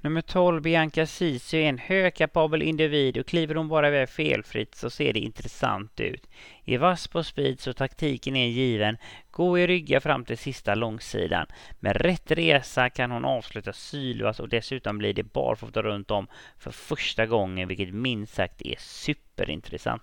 Nummer 0.03 0.21
12, 0.21 0.63
Bianca 0.63 1.07
Sisu, 1.07 1.57
är 1.57 1.69
en 1.69 1.79
högkapabel 1.79 2.63
individ 2.63 3.19
och 3.19 3.27
kliver 3.27 3.55
hon 3.55 3.69
bara 3.69 3.89
iväg 3.89 4.09
felfritt 4.09 4.75
så 4.75 4.91
ser 4.91 5.13
det 5.13 5.21
intressant 5.21 6.01
ut. 6.01 6.27
Är 6.65 6.79
vass 6.79 7.09
på 7.09 7.25
speed 7.25 7.61
så 7.61 7.73
taktiken 7.73 8.37
är 8.37 8.47
given. 8.47 8.97
Gå 9.31 9.59
i 9.59 9.67
rygga 9.67 10.01
fram 10.01 10.25
till 10.25 10.39
sista 10.39 10.75
långsidan. 10.75 11.47
Med 11.81 11.97
rätt 11.97 12.31
resa 12.31 12.91
kan 12.91 13.11
hon 13.11 13.25
avsluta 13.25 13.73
sylvass 13.73 14.41
och 14.41 14.49
dessutom 14.49 14.99
blir 14.99 15.15
det 15.15 15.33
barfota 15.33 15.83
runt 15.83 16.11
om 16.11 16.27
för 16.59 16.71
första 16.71 17.27
gången 17.27 17.69
vilket 17.69 17.95
minst 17.95 18.35
sagt 18.35 18.63
är 18.63 18.77
superintressant. 18.79 20.03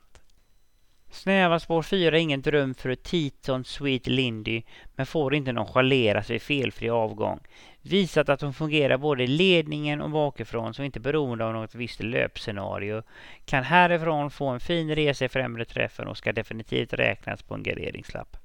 Snäva 1.10 1.60
spår 1.60 1.82
4 1.82 2.18
är 2.18 2.22
ingen 2.22 2.42
dröm 2.42 2.74
för 2.76 2.96
Titon 2.96 3.64
Sweet 3.64 4.08
Lindy, 4.08 4.62
men 4.96 5.06
får 5.06 5.36
inte 5.36 5.52
nonchaleras 5.52 6.30
vid 6.30 6.42
felfri 6.42 6.90
avgång. 6.90 7.40
Visat 7.82 8.30
att 8.30 8.42
hon 8.42 8.54
fungerar 8.54 8.98
både 8.98 9.24
i 9.24 9.28
ledningen 9.28 10.02
och 10.02 10.10
bakifrån, 10.10 10.74
så 10.74 10.84
inte 10.84 11.00
beroende 11.00 11.46
av 11.46 11.54
något 11.54 11.76
visst 11.76 12.04
löpscenario. 12.04 13.04
Kan 13.46 13.64
härifrån 13.64 14.32
få 14.32 14.48
en 14.48 14.60
fin 14.60 14.96
resa 14.96 15.26
i 15.26 15.30
främre 15.30 15.66
träffen 15.66 16.08
och 16.08 16.18
ska 16.18 16.34
definitivt 16.34 16.94
räknas 16.94 17.44
på 17.44 17.54
en 17.54 17.64
garderingslapp. 17.64 18.38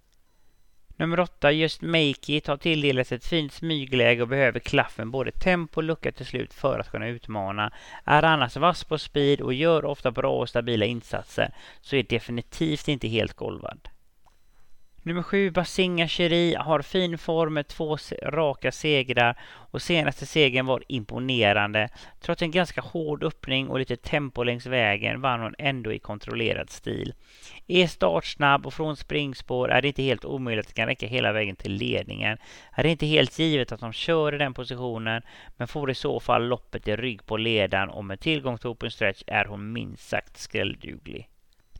Nummer 0.96 1.20
åtta, 1.20 1.52
Just 1.52 1.82
Make 1.82 2.32
It, 2.32 2.46
har 2.46 2.56
tilldelats 2.56 3.12
ett 3.12 3.24
fint 3.24 3.52
smygläge 3.52 4.22
och 4.22 4.28
behöver 4.28 4.60
klaffen 4.60 5.10
både 5.10 5.30
tempo 5.32 5.76
och 5.76 5.82
lucka 5.82 6.12
till 6.12 6.26
slut 6.26 6.54
för 6.54 6.78
att 6.78 6.90
kunna 6.90 7.08
utmana. 7.08 7.72
Är 8.04 8.22
annars 8.22 8.56
vass 8.56 8.84
på 8.84 8.98
speed 8.98 9.40
och 9.40 9.54
gör 9.54 9.84
ofta 9.84 10.10
bra 10.10 10.40
och 10.40 10.48
stabila 10.48 10.84
insatser, 10.84 11.54
så 11.80 11.96
är 11.96 12.02
definitivt 12.02 12.88
inte 12.88 13.08
helt 13.08 13.34
golvad. 13.34 13.88
Nummer 15.04 15.22
sju, 15.22 15.50
Basinga 15.50 16.08
Cheri, 16.08 16.54
har 16.54 16.82
fin 16.82 17.18
form 17.18 17.54
med 17.54 17.68
två 17.68 17.96
raka 18.22 18.72
segrar 18.72 19.38
och 19.44 19.82
senaste 19.82 20.26
segern 20.26 20.66
var 20.66 20.82
imponerande. 20.88 21.88
Trots 22.20 22.42
en 22.42 22.50
ganska 22.50 22.80
hård 22.80 23.24
öppning 23.24 23.68
och 23.68 23.78
lite 23.78 23.96
tempo 23.96 24.42
längs 24.42 24.66
vägen 24.66 25.20
vann 25.20 25.40
hon 25.40 25.54
ändå 25.58 25.92
i 25.92 25.98
kontrollerad 25.98 26.70
stil. 26.70 27.14
Är 27.66 27.86
startsnabb 27.86 28.66
och 28.66 28.74
från 28.74 28.96
springspår 28.96 29.70
är 29.70 29.82
det 29.82 29.88
inte 29.88 30.02
helt 30.02 30.24
omöjligt 30.24 30.66
att 30.66 30.74
det 30.74 30.80
kan 30.80 30.88
räcka 30.88 31.06
hela 31.06 31.32
vägen 31.32 31.56
till 31.56 31.72
ledningen. 31.72 32.38
Är 32.72 32.82
det 32.82 32.90
inte 32.90 33.06
helt 33.06 33.38
givet 33.38 33.72
att 33.72 33.80
de 33.80 33.92
kör 33.92 34.34
i 34.34 34.38
den 34.38 34.54
positionen 34.54 35.22
men 35.56 35.68
får 35.68 35.90
i 35.90 35.94
så 35.94 36.20
fall 36.20 36.48
loppet 36.48 36.88
i 36.88 36.96
rygg 36.96 37.26
på 37.26 37.36
ledaren 37.36 37.88
och 37.88 38.04
med 38.04 38.20
tillgång 38.20 38.58
till 38.58 38.68
open 38.68 38.90
stretch 38.90 39.22
är 39.26 39.44
hon 39.44 39.72
minst 39.72 40.08
sagt 40.08 40.36
skrällduglig. 40.36 41.31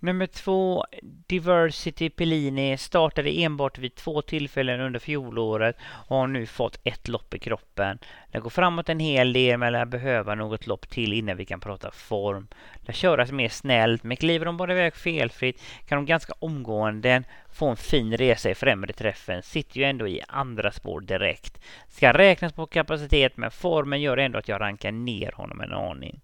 Nummer 0.04 0.26
två, 0.26 0.84
Diversity 1.02 2.10
Pellini, 2.10 2.76
startade 2.78 3.30
enbart 3.30 3.78
vid 3.78 3.94
två 3.94 4.22
tillfällen 4.22 4.80
under 4.80 5.00
fjolåret 5.00 5.76
och 6.08 6.16
har 6.16 6.26
nu 6.26 6.46
fått 6.46 6.80
ett 6.84 7.08
lopp 7.08 7.34
i 7.34 7.38
kroppen. 7.38 7.98
Det 8.32 8.38
går 8.38 8.50
framåt 8.50 8.88
en 8.88 9.00
hel 9.00 9.32
del 9.32 9.58
men 9.58 9.72
lär 9.72 9.84
behöva 9.84 10.34
något 10.34 10.66
lopp 10.66 10.88
till 10.88 11.12
innan 11.12 11.36
vi 11.36 11.44
kan 11.44 11.60
prata 11.60 11.90
form. 11.90 12.48
Lär 12.80 12.92
köras 12.92 13.32
mer 13.32 13.48
snällt 13.48 14.02
men 14.02 14.16
kliver 14.16 14.46
de 14.46 14.56
bara 14.56 14.72
iväg 14.72 14.94
felfritt 14.94 15.62
kan 15.88 15.96
de 15.96 16.06
ganska 16.06 16.32
omgående 16.38 17.22
få 17.52 17.68
en 17.68 17.76
fin 17.76 18.16
resa 18.16 18.50
i 18.50 18.54
främre 18.54 18.92
träffen. 18.92 19.42
Sitter 19.42 19.78
ju 19.78 19.84
ändå 19.84 20.08
i 20.08 20.20
andra 20.28 20.72
spår 20.72 21.00
direkt. 21.00 21.62
Ska 21.88 22.12
räknas 22.12 22.52
på 22.52 22.66
kapacitet 22.66 23.36
men 23.36 23.50
formen 23.50 24.00
gör 24.00 24.16
ändå 24.16 24.38
att 24.38 24.48
jag 24.48 24.60
rankar 24.60 24.92
ner 24.92 25.32
honom 25.32 25.60
en 25.60 25.72
aning. 25.72 26.20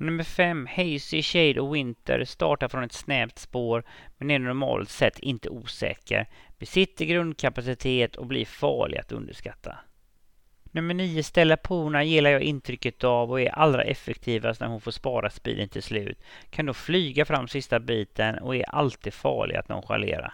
Nummer 0.00 0.24
fem, 0.24 0.66
Hazy 0.66 1.22
Shade 1.22 1.60
och 1.60 1.74
Winter 1.74 2.24
startar 2.24 2.68
från 2.68 2.84
ett 2.84 2.92
snävt 2.92 3.38
spår 3.38 3.84
men 4.18 4.30
är 4.30 4.38
normalt 4.38 4.88
sett 4.88 5.18
inte 5.18 5.48
osäker. 5.48 6.28
Besitter 6.58 7.04
grundkapacitet 7.04 8.16
och 8.16 8.26
blir 8.26 8.44
farlig 8.44 8.98
att 8.98 9.12
underskatta. 9.12 9.78
Nummer 10.64 10.94
nio, 10.94 11.22
Stella 11.22 11.56
Pona 11.56 12.04
gillar 12.04 12.30
jag 12.30 12.42
intrycket 12.42 13.04
av 13.04 13.30
och 13.30 13.40
är 13.40 13.50
allra 13.50 13.82
effektivast 13.82 14.60
när 14.60 14.68
hon 14.68 14.80
får 14.80 14.90
spara 14.90 15.30
speeden 15.30 15.68
till 15.68 15.82
slut. 15.82 16.18
Kan 16.50 16.66
då 16.66 16.74
flyga 16.74 17.24
fram 17.24 17.48
sista 17.48 17.80
biten 17.80 18.38
och 18.38 18.56
är 18.56 18.68
alltid 18.68 19.14
farlig 19.14 19.56
att 19.56 19.68
nonchalera. 19.68 20.32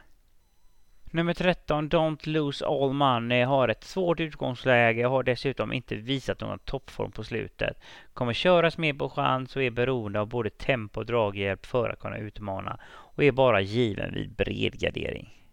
Nummer 1.16 1.34
13, 1.34 1.88
Don't 1.88 2.26
Lose 2.26 2.66
All 2.66 2.92
Money, 2.92 3.44
har 3.44 3.68
ett 3.68 3.84
svårt 3.84 4.20
utgångsläge 4.20 5.06
och 5.06 5.12
har 5.12 5.22
dessutom 5.22 5.72
inte 5.72 5.94
visat 5.94 6.40
någon 6.40 6.58
toppform 6.58 7.12
på 7.12 7.24
slutet. 7.24 7.80
Kommer 8.14 8.32
köras 8.32 8.78
mer 8.78 8.94
på 8.94 9.08
chans 9.08 9.56
och 9.56 9.62
är 9.62 9.70
beroende 9.70 10.20
av 10.20 10.28
både 10.28 10.50
tempo 10.50 11.00
och 11.00 11.06
draghjälp 11.06 11.66
för 11.66 11.90
att 11.90 11.98
kunna 11.98 12.18
utmana 12.18 12.78
och 12.86 13.24
är 13.24 13.32
bara 13.32 13.60
given 13.60 14.14
vid 14.14 14.30
bred 14.30 14.78
gardering. 14.78 15.45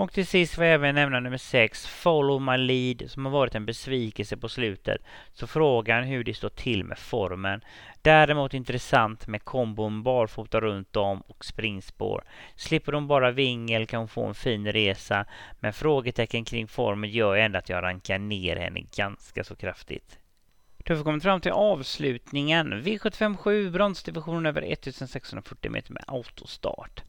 Och 0.00 0.12
till 0.12 0.26
sist 0.26 0.54
får 0.54 0.64
jag 0.64 0.74
även 0.74 0.94
nämna 0.94 1.20
nummer 1.20 1.38
6, 1.38 1.86
Follow 1.86 2.42
My 2.42 2.56
Lead, 2.56 3.10
som 3.10 3.24
har 3.24 3.32
varit 3.32 3.54
en 3.54 3.66
besvikelse 3.66 4.36
på 4.36 4.48
slutet. 4.48 5.00
Så 5.32 5.46
frågan 5.46 6.04
hur 6.04 6.24
det 6.24 6.34
står 6.34 6.48
till 6.48 6.84
med 6.84 6.98
formen. 6.98 7.60
Däremot 8.02 8.54
intressant 8.54 9.26
med 9.26 9.44
kombon 9.44 10.02
barfota 10.02 10.60
runt 10.60 10.96
om 10.96 11.20
och 11.20 11.44
springspår. 11.44 12.24
Slipper 12.56 12.92
hon 12.92 13.06
bara 13.06 13.30
vingel 13.30 13.86
kan 13.86 13.98
hon 13.98 14.08
få 14.08 14.26
en 14.26 14.34
fin 14.34 14.72
resa, 14.72 15.26
men 15.60 15.72
frågetecken 15.72 16.44
kring 16.44 16.68
formen 16.68 17.10
gör 17.10 17.36
ändå 17.36 17.58
att 17.58 17.68
jag 17.68 17.82
rankar 17.82 18.18
ner 18.18 18.56
henne 18.56 18.80
ganska 18.96 19.44
så 19.44 19.56
kraftigt. 19.56 20.18
Då 20.76 20.94
har 20.94 20.98
vi 20.98 21.04
kommit 21.04 21.22
fram 21.22 21.40
till 21.40 21.52
avslutningen. 21.52 22.72
V757 22.72 23.70
bronsdivision 23.70 24.46
över 24.46 24.62
1640 24.62 25.70
meter 25.70 25.92
med 25.92 26.04
autostart. 26.06 27.02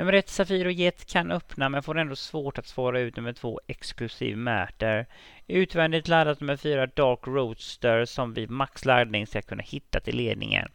Nummer 0.00 0.12
ett, 0.12 0.40
och 0.40 0.72
Jet, 0.72 1.04
kan 1.12 1.30
öppna 1.30 1.68
men 1.68 1.82
får 1.82 1.98
ändå 1.98 2.16
svårt 2.16 2.58
att 2.58 2.66
svara 2.66 3.00
ut 3.00 3.16
nummer 3.16 3.32
två, 3.32 3.60
Exklusiv 3.66 4.36
Matter. 4.36 5.06
Utvändigt 5.46 6.08
laddat 6.08 6.40
nummer 6.40 6.56
fyra, 6.56 6.86
Dark 6.86 7.26
Roadster, 7.26 8.04
som 8.04 8.34
vid 8.34 8.50
maxladdning 8.50 9.26
ska 9.26 9.42
kunna 9.42 9.62
hitta 9.62 10.00
till 10.00 10.16
ledningen. 10.16 10.68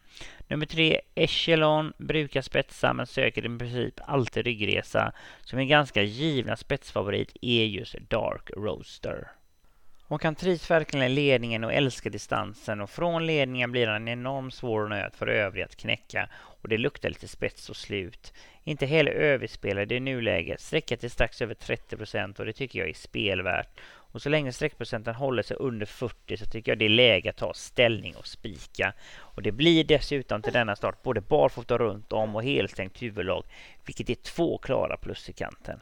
Nummer 0.47 0.65
tre, 0.65 1.01
Echelon, 1.15 1.93
brukar 1.97 2.41
spetsa 2.41 2.93
men 2.93 3.07
söker 3.07 3.45
i 3.45 3.57
princip 3.57 3.99
alltid 4.07 4.45
ryggresa. 4.45 5.11
Som 5.41 5.59
en 5.59 5.67
ganska 5.67 6.01
givna 6.01 6.55
spetsfavorit 6.55 7.37
är 7.41 7.65
just 7.65 7.95
Dark 8.09 8.49
Roadster. 8.57 9.27
Och 10.07 10.23
han 10.23 10.35
trivs 10.35 10.71
verkligen 10.71 11.05
i 11.05 11.09
ledningen 11.09 11.63
och 11.63 11.73
älskar 11.73 12.09
distansen 12.09 12.81
och 12.81 12.89
från 12.89 13.25
ledningen 13.25 13.71
blir 13.71 13.87
han 13.87 13.95
en 13.95 14.07
enormt 14.07 14.53
svår 14.53 14.87
nöt 14.87 15.15
för 15.15 15.27
övriga 15.27 15.65
att 15.65 15.75
knäcka 15.75 16.29
och 16.33 16.69
det 16.69 16.77
luktar 16.77 17.09
lite 17.09 17.27
spets 17.27 17.69
och 17.69 17.75
slut. 17.75 18.33
Inte 18.63 18.85
heller 18.85 19.11
överspelade 19.11 19.95
i 19.95 19.99
nuläget. 19.99 20.61
sträcket 20.61 21.03
är 21.03 21.09
strax 21.09 21.41
över 21.41 21.53
30 21.53 21.97
procent 21.97 22.39
och 22.39 22.45
det 22.45 22.53
tycker 22.53 22.79
jag 22.79 22.89
är 22.89 22.93
spelvärt. 22.93 23.79
Och 24.15 24.21
så 24.21 24.29
länge 24.29 24.51
sträckprocenten 24.51 25.15
håller 25.15 25.43
sig 25.43 25.57
under 25.57 25.85
40 25.85 26.37
så 26.37 26.45
tycker 26.45 26.71
jag 26.71 26.79
det 26.79 26.85
är 26.85 26.89
läge 26.89 27.29
att 27.29 27.37
ta 27.37 27.53
ställning 27.53 28.15
och 28.15 28.27
spika. 28.27 28.93
Och 29.17 29.41
det 29.41 29.51
blir 29.51 29.83
dessutom 29.83 30.41
till 30.41 30.53
denna 30.53 30.75
start 30.75 31.03
både 31.03 31.21
barfota 31.21 31.77
runt 31.77 32.13
om 32.13 32.35
och 32.35 32.43
helstängt 32.43 33.01
huvudlag, 33.01 33.45
vilket 33.85 34.09
är 34.09 34.15
två 34.15 34.57
klara 34.57 34.97
plus 34.97 35.29
i 35.29 35.33
kanten. 35.33 35.79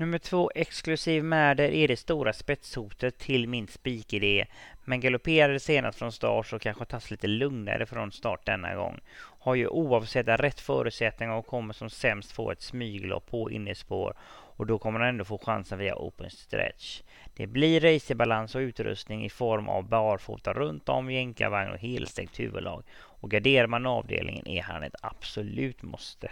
Nummer 0.00 0.18
två, 0.18 0.50
exklusiv 0.54 1.24
Märder, 1.24 1.70
är 1.70 1.88
det 1.88 1.96
stora 1.96 2.32
spetshotet 2.32 3.18
till 3.18 3.48
min 3.48 3.68
spikidé. 3.68 4.46
Men 4.84 5.00
galopperade 5.00 5.60
senast 5.60 5.98
från 5.98 6.12
start 6.12 6.46
så 6.46 6.58
kanske 6.58 6.84
tas 6.84 7.10
lite 7.10 7.26
lugnare 7.26 7.86
från 7.86 8.12
start 8.12 8.46
denna 8.46 8.74
gång. 8.74 9.00
Har 9.40 9.54
ju 9.54 9.66
oavsett 9.66 10.28
rätt 10.28 10.60
förutsättningar 10.60 11.34
och 11.34 11.46
kommer 11.46 11.74
som 11.74 11.90
sämst 11.90 12.32
få 12.32 12.50
ett 12.50 12.62
smyglopp 12.62 13.30
på 13.30 13.50
innespår. 13.50 14.14
Och 14.56 14.66
då 14.66 14.78
kommer 14.78 15.00
han 15.00 15.08
ändå 15.08 15.24
få 15.24 15.38
chansen 15.38 15.78
via 15.78 15.94
open 15.94 16.30
stretch. 16.30 17.02
Det 17.36 17.46
blir 17.46 17.80
racerbalans 17.80 18.54
och 18.54 18.60
utrustning 18.60 19.24
i 19.24 19.30
form 19.30 19.68
av 19.68 19.88
barfota 19.88 20.52
runt 20.52 20.88
om, 20.88 21.10
jänkarvagn 21.10 21.70
och 21.70 21.78
helstängt 21.78 22.40
huvudlag. 22.40 22.82
Och 22.92 23.30
garderar 23.30 23.66
man 23.66 23.86
avdelningen 23.86 24.46
är 24.46 24.62
han 24.62 24.82
ett 24.82 24.96
absolut 25.02 25.82
måste. 25.82 26.30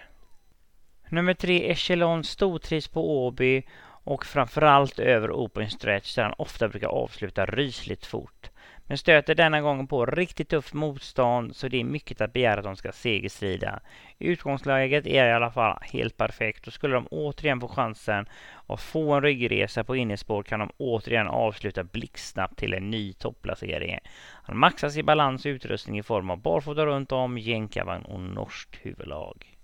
Nummer 1.11 1.35
tre, 1.35 1.71
Echelon 1.71 2.25
stortrivs 2.25 2.89
på 2.89 3.27
Åby 3.27 3.63
och 4.05 4.27
framförallt 4.27 4.99
över 4.99 5.31
open 5.31 5.71
stretch 5.71 6.15
där 6.15 6.23
han 6.23 6.35
ofta 6.39 6.69
brukar 6.69 6.89
avsluta 6.89 7.47
rysligt 7.47 8.07
fort. 8.07 8.51
Men 8.89 8.99
stöter 8.99 9.35
denna 9.35 9.61
gången 9.61 9.87
på 9.87 10.07
riktigt 10.07 10.49
tufft 10.49 10.75
motstånd 10.75 11.57
så 11.57 11.69
det 11.69 11.81
är 11.81 11.85
mycket 11.85 12.21
att 12.21 12.33
begära 12.33 12.59
att 12.59 12.65
de 12.65 12.77
ska 12.77 12.93
segerstrida. 12.93 13.81
Utgångsläget 14.19 15.07
är 15.07 15.29
i 15.29 15.33
alla 15.33 15.51
fall 15.51 15.79
helt 15.83 16.17
perfekt 16.17 16.67
och 16.67 16.73
skulle 16.73 16.95
de 16.95 17.07
återigen 17.11 17.61
få 17.61 17.69
chansen 17.69 18.27
att 18.67 18.81
få 18.81 19.13
en 19.13 19.23
ryggresa 19.23 19.85
på 19.85 19.97
innespår 19.97 20.43
kan 20.43 20.61
de 20.61 20.71
återigen 20.77 21.29
avsluta 21.29 21.85
blixtsnabbt 21.85 22.59
till 22.59 22.75
en 22.75 22.91
ny 22.91 23.13
topplacering. 23.13 23.99
Han 24.43 24.59
maxas 24.59 24.97
i 24.97 25.03
balans 25.03 25.45
och 25.45 25.51
utrustning 25.51 25.99
i 25.99 26.03
form 26.03 26.31
av 26.31 26.43
barfota 26.43 26.87
runt 26.87 27.13
om, 27.13 27.39
jänkarvagn 27.39 28.05
och 28.05 28.21
norskt 28.21 28.77
huvudlag. 28.83 29.58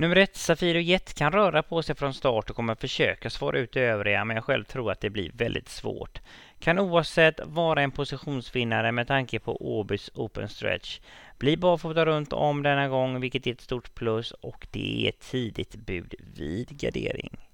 Nummer 0.00 0.16
ett, 0.16 0.36
och 0.48 0.62
Jet 0.62 1.14
kan 1.14 1.32
röra 1.32 1.62
på 1.62 1.82
sig 1.82 1.94
från 1.94 2.14
start 2.14 2.50
och 2.50 2.56
kommer 2.56 2.74
försöka 2.74 3.30
svara 3.30 3.58
ut 3.58 3.76
övriga, 3.76 4.24
men 4.24 4.36
jag 4.36 4.44
själv 4.44 4.64
tror 4.64 4.92
att 4.92 5.00
det 5.00 5.10
blir 5.10 5.30
väldigt 5.34 5.68
svårt. 5.68 6.20
Kan 6.58 6.78
oavsett 6.78 7.40
vara 7.44 7.82
en 7.82 7.90
positionsvinnare 7.90 8.92
med 8.92 9.06
tanke 9.06 9.38
på 9.38 9.78
Åbys 9.78 10.10
open 10.14 10.48
stretch. 10.48 11.00
Blir 11.38 11.56
barfota 11.56 12.06
runt 12.06 12.32
om 12.32 12.62
denna 12.62 12.88
gång, 12.88 13.20
vilket 13.20 13.46
är 13.46 13.50
ett 13.50 13.60
stort 13.60 13.94
plus 13.94 14.30
och 14.32 14.66
det 14.70 15.04
är 15.04 15.08
ett 15.08 15.30
tidigt 15.30 15.74
bud 15.74 16.14
vid 16.36 16.68
gardering. 16.68 17.47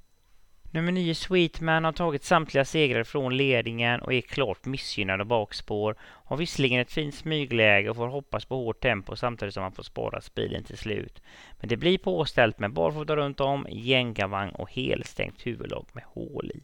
Nummer 0.75 0.93
9 0.93 1.15
Sweetman 1.15 1.85
har 1.85 1.93
tagit 1.93 2.25
samtliga 2.25 2.65
segrar 2.65 3.05
från 3.05 3.37
ledningen 3.37 4.01
och 4.01 4.15
är 4.15 4.21
klart 4.21 4.65
missgynnad 4.65 5.21
av 5.21 5.27
bakspår. 5.27 5.97
Har 6.01 6.37
visserligen 6.37 6.81
ett 6.81 6.93
fint 6.93 7.15
smygläge 7.15 7.91
och 7.91 7.97
får 7.97 8.09
hoppas 8.09 8.45
på 8.45 8.57
hårt 8.57 8.81
tempo 8.81 9.17
samtidigt 9.17 9.55
som 9.55 9.63
han 9.63 9.73
får 9.73 9.83
spara 9.83 10.21
speeden 10.21 10.65
till 10.65 10.79
slut. 10.79 11.23
Men 11.61 11.69
det 11.69 11.77
blir 11.77 11.99
påställt 11.99 12.59
med 12.59 12.73
barfota 12.73 13.17
runt 13.17 13.41
om, 13.41 13.67
gängavang 13.71 14.51
och 14.51 14.71
helstängt 14.71 15.47
huvudlag 15.47 15.87
med 15.93 16.05
hål 16.05 16.51
i. 16.55 16.63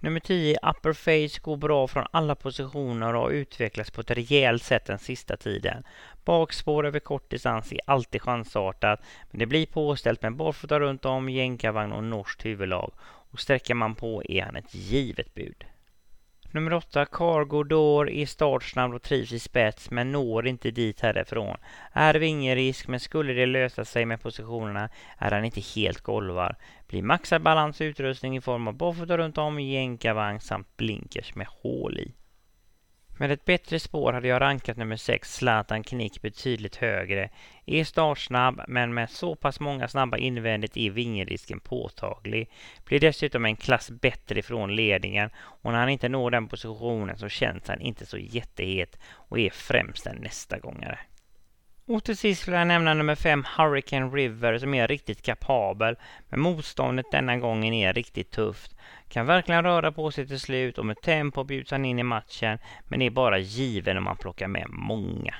Nummer 0.00 0.20
10, 0.20 0.58
Upper 0.62 0.92
Face, 0.92 1.40
går 1.42 1.56
bra 1.56 1.86
från 1.88 2.06
alla 2.10 2.34
positioner 2.34 3.14
och 3.14 3.22
har 3.22 3.30
utvecklats 3.30 3.90
på 3.90 4.00
ett 4.00 4.10
rejält 4.10 4.62
sätt 4.62 4.86
den 4.86 4.98
sista 4.98 5.36
tiden. 5.36 5.84
Bakspår 6.24 6.86
över 6.86 7.00
kort 7.00 7.30
distans 7.30 7.72
är 7.72 7.80
alltid 7.86 8.22
chansartat, 8.22 9.00
men 9.30 9.38
det 9.38 9.46
blir 9.46 9.66
påställt 9.66 10.22
med 10.22 10.36
barfota 10.36 10.80
runt 10.80 11.04
om, 11.04 11.28
jänkarvagn 11.28 11.92
och 11.92 12.04
norskt 12.04 12.44
huvudlag 12.44 12.92
och 13.30 13.40
sträcker 13.40 13.74
man 13.74 13.94
på 13.94 14.22
är 14.28 14.42
han 14.42 14.56
ett 14.56 14.74
givet 14.74 15.34
bud. 15.34 15.64
Nummer 16.50 16.72
8, 16.72 17.06
Cargo 17.06 17.62
Door, 17.62 18.10
är 18.10 18.26
startsnabb 18.26 18.94
och 18.94 19.02
trivs 19.02 19.32
i 19.32 19.38
spets 19.38 19.90
men 19.90 20.12
når 20.12 20.46
inte 20.46 20.70
dit 20.70 21.00
härifrån. 21.00 21.56
Är 21.92 22.14
vingerisk 22.14 22.88
men 22.88 23.00
skulle 23.00 23.32
det 23.32 23.46
lösa 23.46 23.84
sig 23.84 24.06
med 24.06 24.22
positionerna 24.22 24.88
är 25.18 25.30
han 25.30 25.44
inte 25.44 25.60
helt 25.60 26.00
golvar. 26.00 26.56
Blir 26.86 27.02
maxad 27.02 27.42
balans 27.42 27.80
och 27.80 27.84
utrustning 27.84 28.36
i 28.36 28.40
form 28.40 28.68
av 28.68 28.74
boffertar 28.74 29.18
runt 29.18 29.38
om, 29.38 29.60
jänkarvagn 29.60 30.40
samt 30.40 30.76
blinkers 30.76 31.34
med 31.34 31.46
hål 31.46 31.98
i. 31.98 32.14
Med 33.20 33.32
ett 33.32 33.44
bättre 33.44 33.80
spår 33.80 34.12
hade 34.12 34.28
jag 34.28 34.40
rankat 34.40 34.76
nummer 34.76 34.96
6, 34.96 35.34
Zlatan 35.34 35.82
Knick, 35.82 36.22
betydligt 36.22 36.76
högre. 36.76 37.30
Är 37.66 37.84
startsnabb, 37.84 38.60
men 38.68 38.94
med 38.94 39.10
så 39.10 39.34
pass 39.34 39.60
många 39.60 39.88
snabba 39.88 40.16
invändigt 40.16 40.76
är 40.76 40.90
vingerisken 40.90 41.60
påtaglig. 41.60 42.50
Blir 42.84 43.00
dessutom 43.00 43.44
en 43.44 43.56
klass 43.56 43.90
bättre 43.90 44.38
ifrån 44.38 44.76
ledningen 44.76 45.30
och 45.36 45.72
när 45.72 45.78
han 45.78 45.88
inte 45.88 46.08
når 46.08 46.30
den 46.30 46.48
positionen 46.48 47.18
så 47.18 47.28
känns 47.28 47.68
han 47.68 47.80
inte 47.80 48.06
så 48.06 48.18
jättehet 48.18 48.98
och 49.04 49.38
är 49.38 49.50
främst 49.50 50.06
en 50.06 50.16
nästa 50.16 50.58
gångare. 50.58 50.98
Och 51.88 52.04
till 52.04 52.16
sist 52.16 52.48
vill 52.48 52.54
jag 52.54 52.66
nämna 52.66 52.94
nummer 52.94 53.14
5, 53.14 53.44
Hurricane 53.56 54.06
River, 54.06 54.58
som 54.58 54.74
är 54.74 54.88
riktigt 54.88 55.22
kapabel. 55.22 55.96
Men 56.28 56.40
motståndet 56.40 57.06
denna 57.10 57.36
gången 57.36 57.74
är 57.74 57.92
riktigt 57.92 58.30
tufft. 58.30 58.76
Kan 59.08 59.26
verkligen 59.26 59.62
röra 59.62 59.92
på 59.92 60.10
sig 60.10 60.26
till 60.26 60.40
slut 60.40 60.78
och 60.78 60.86
med 60.86 61.00
tempo 61.02 61.44
bjuds 61.44 61.70
han 61.70 61.84
in 61.84 61.98
i 61.98 62.02
matchen, 62.02 62.58
men 62.88 63.02
är 63.02 63.10
bara 63.10 63.38
given 63.38 63.96
om 63.96 64.04
man 64.04 64.16
plockar 64.16 64.48
med 64.48 64.66
många. 64.68 65.34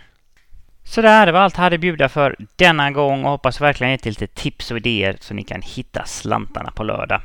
Så 0.90 1.03
det 1.03 1.27
det 1.27 1.33
var 1.33 1.40
allt 1.40 1.57
jag 1.57 1.62
hade 1.62 1.74
att 1.74 1.81
bjuda 1.81 2.09
för 2.09 2.37
denna 2.57 2.90
gång 2.90 3.24
och 3.24 3.31
hoppas 3.31 3.61
verkligen 3.61 3.90
ge 3.90 3.98
lite 4.05 4.27
tips 4.27 4.70
och 4.70 4.77
idéer 4.77 5.16
så 5.20 5.35
ni 5.35 5.44
kan 5.44 5.62
hitta 5.62 6.05
slantarna 6.05 6.70
på 6.70 6.83
lördag. 6.83 7.20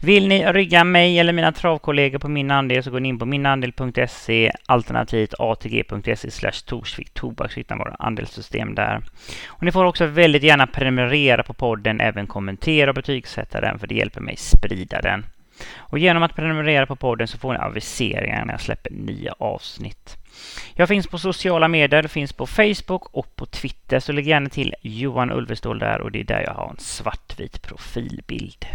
Vill 0.00 0.28
ni 0.28 0.52
rygga 0.52 0.84
mig 0.84 1.18
eller 1.18 1.32
mina 1.32 1.52
travkollegor 1.52 2.18
på 2.18 2.28
min 2.28 2.50
andel 2.50 2.82
så 2.82 2.90
går 2.90 3.00
ni 3.00 3.08
in 3.08 3.18
på 3.18 3.26
minandel.se 3.26 4.52
alternativt 4.66 5.34
atg.se 5.38 6.30
slash 6.30 6.64
torsvik 6.66 7.14
tobak 7.14 7.52
så 7.52 7.60
hittar 7.60 7.76
ni 7.76 7.78
våra 7.78 7.94
andelssystem 7.98 8.74
där. 8.74 9.02
Och 9.46 9.62
ni 9.62 9.72
får 9.72 9.84
också 9.84 10.06
väldigt 10.06 10.42
gärna 10.42 10.66
prenumerera 10.66 11.42
på 11.42 11.54
podden, 11.54 12.00
även 12.00 12.26
kommentera 12.26 12.90
och 12.90 12.94
betygsätta 12.94 13.60
den 13.60 13.78
för 13.78 13.86
det 13.86 13.94
hjälper 13.94 14.20
mig 14.20 14.36
sprida 14.36 15.00
den. 15.00 15.26
Och 15.76 15.98
genom 15.98 16.22
att 16.22 16.34
prenumerera 16.34 16.86
på 16.86 16.96
podden 16.96 17.28
så 17.28 17.38
får 17.38 17.52
ni 17.52 17.58
aviseringar 17.58 18.44
när 18.44 18.54
jag 18.54 18.60
släpper 18.60 18.90
nya 18.90 19.34
avsnitt. 19.38 20.16
Jag 20.74 20.88
finns 20.88 21.06
på 21.06 21.18
sociala 21.18 21.68
medier, 21.68 22.02
finns 22.02 22.32
på 22.32 22.46
Facebook 22.46 23.06
och 23.12 23.36
på 23.36 23.46
Twitter, 23.46 24.00
så 24.00 24.12
lägg 24.12 24.26
gärna 24.26 24.48
till 24.48 24.74
Johan 24.82 25.32
Ulvestål 25.32 25.78
där 25.78 26.00
och 26.00 26.12
det 26.12 26.20
är 26.20 26.24
där 26.24 26.42
jag 26.42 26.54
har 26.54 26.70
en 26.70 26.78
svartvit 26.78 27.62
profilbild. 27.62 28.66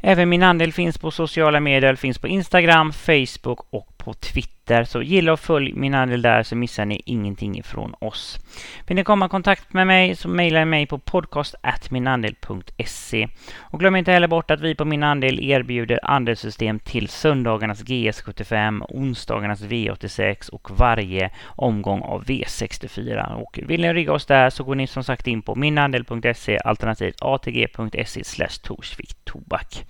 Även 0.00 0.28
min 0.28 0.42
andel 0.42 0.72
finns 0.72 0.98
på 0.98 1.10
sociala 1.10 1.60
medier, 1.60 1.94
finns 1.94 2.18
på 2.18 2.28
Instagram, 2.28 2.92
Facebook 2.92 3.60
och 3.70 3.98
på 3.98 4.14
Twitter. 4.14 4.57
Så 4.84 5.02
gilla 5.02 5.32
och 5.32 5.40
följ 5.40 5.72
min 5.72 5.94
andel 5.94 6.22
där 6.22 6.42
så 6.42 6.56
missar 6.56 6.84
ni 6.84 7.02
ingenting 7.04 7.58
ifrån 7.58 7.94
oss. 7.98 8.38
Vill 8.86 8.96
ni 8.96 9.04
komma 9.04 9.26
i 9.26 9.28
kontakt 9.28 9.72
med 9.72 9.86
mig 9.86 10.16
så 10.16 10.28
mejla 10.28 10.64
mig 10.64 10.86
på 10.86 10.98
podcast.minandel.se. 10.98 13.28
Och 13.58 13.80
glöm 13.80 13.96
inte 13.96 14.12
heller 14.12 14.28
bort 14.28 14.50
att 14.50 14.60
vi 14.60 14.74
på 14.74 14.84
Min 14.84 15.02
Andel 15.02 15.40
erbjuder 15.40 16.00
andelssystem 16.02 16.78
till 16.78 17.08
söndagarnas 17.08 17.84
GS75, 17.84 18.86
onsdagarnas 18.88 19.62
V86 19.62 20.50
och 20.50 20.70
varje 20.70 21.30
omgång 21.46 22.00
av 22.00 22.24
V64. 22.24 23.34
Och 23.34 23.58
vill 23.62 23.80
ni 23.80 23.92
rigga 23.92 24.12
oss 24.12 24.26
där 24.26 24.50
så 24.50 24.64
går 24.64 24.74
ni 24.74 24.86
som 24.86 25.04
sagt 25.04 25.26
in 25.26 25.42
på 25.42 25.54
minandel.se 25.54 26.58
alternativt 26.58 27.16
atg.se 27.20 28.24
slash 28.24 28.58
torsvik 28.62 29.24
tobak. 29.24 29.84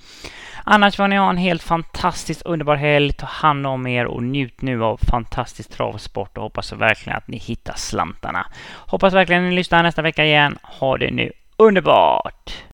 Annars 0.64 0.96
får 0.96 1.08
ni 1.08 1.16
ha 1.16 1.30
en 1.30 1.36
helt 1.36 1.62
fantastiskt 1.62 2.42
underbar 2.42 2.76
helg. 2.76 3.12
Ta 3.12 3.26
hand 3.26 3.66
om 3.66 3.86
er 3.86 4.06
och 4.06 4.22
njut 4.22 4.62
nu 4.68 4.84
av 4.84 4.96
fantastisk 4.96 5.70
travsport 5.70 6.36
och 6.36 6.42
hoppas 6.42 6.72
verkligen 6.72 7.16
att 7.16 7.28
ni 7.28 7.36
hittar 7.36 7.74
slantarna. 7.76 8.46
Hoppas 8.74 9.14
verkligen 9.14 9.44
att 9.44 9.50
ni 9.50 9.56
lyssnar 9.56 9.82
nästa 9.82 10.02
vecka 10.02 10.24
igen. 10.24 10.58
Ha 10.62 10.98
det 10.98 11.10
nu 11.10 11.32
underbart! 11.56 12.67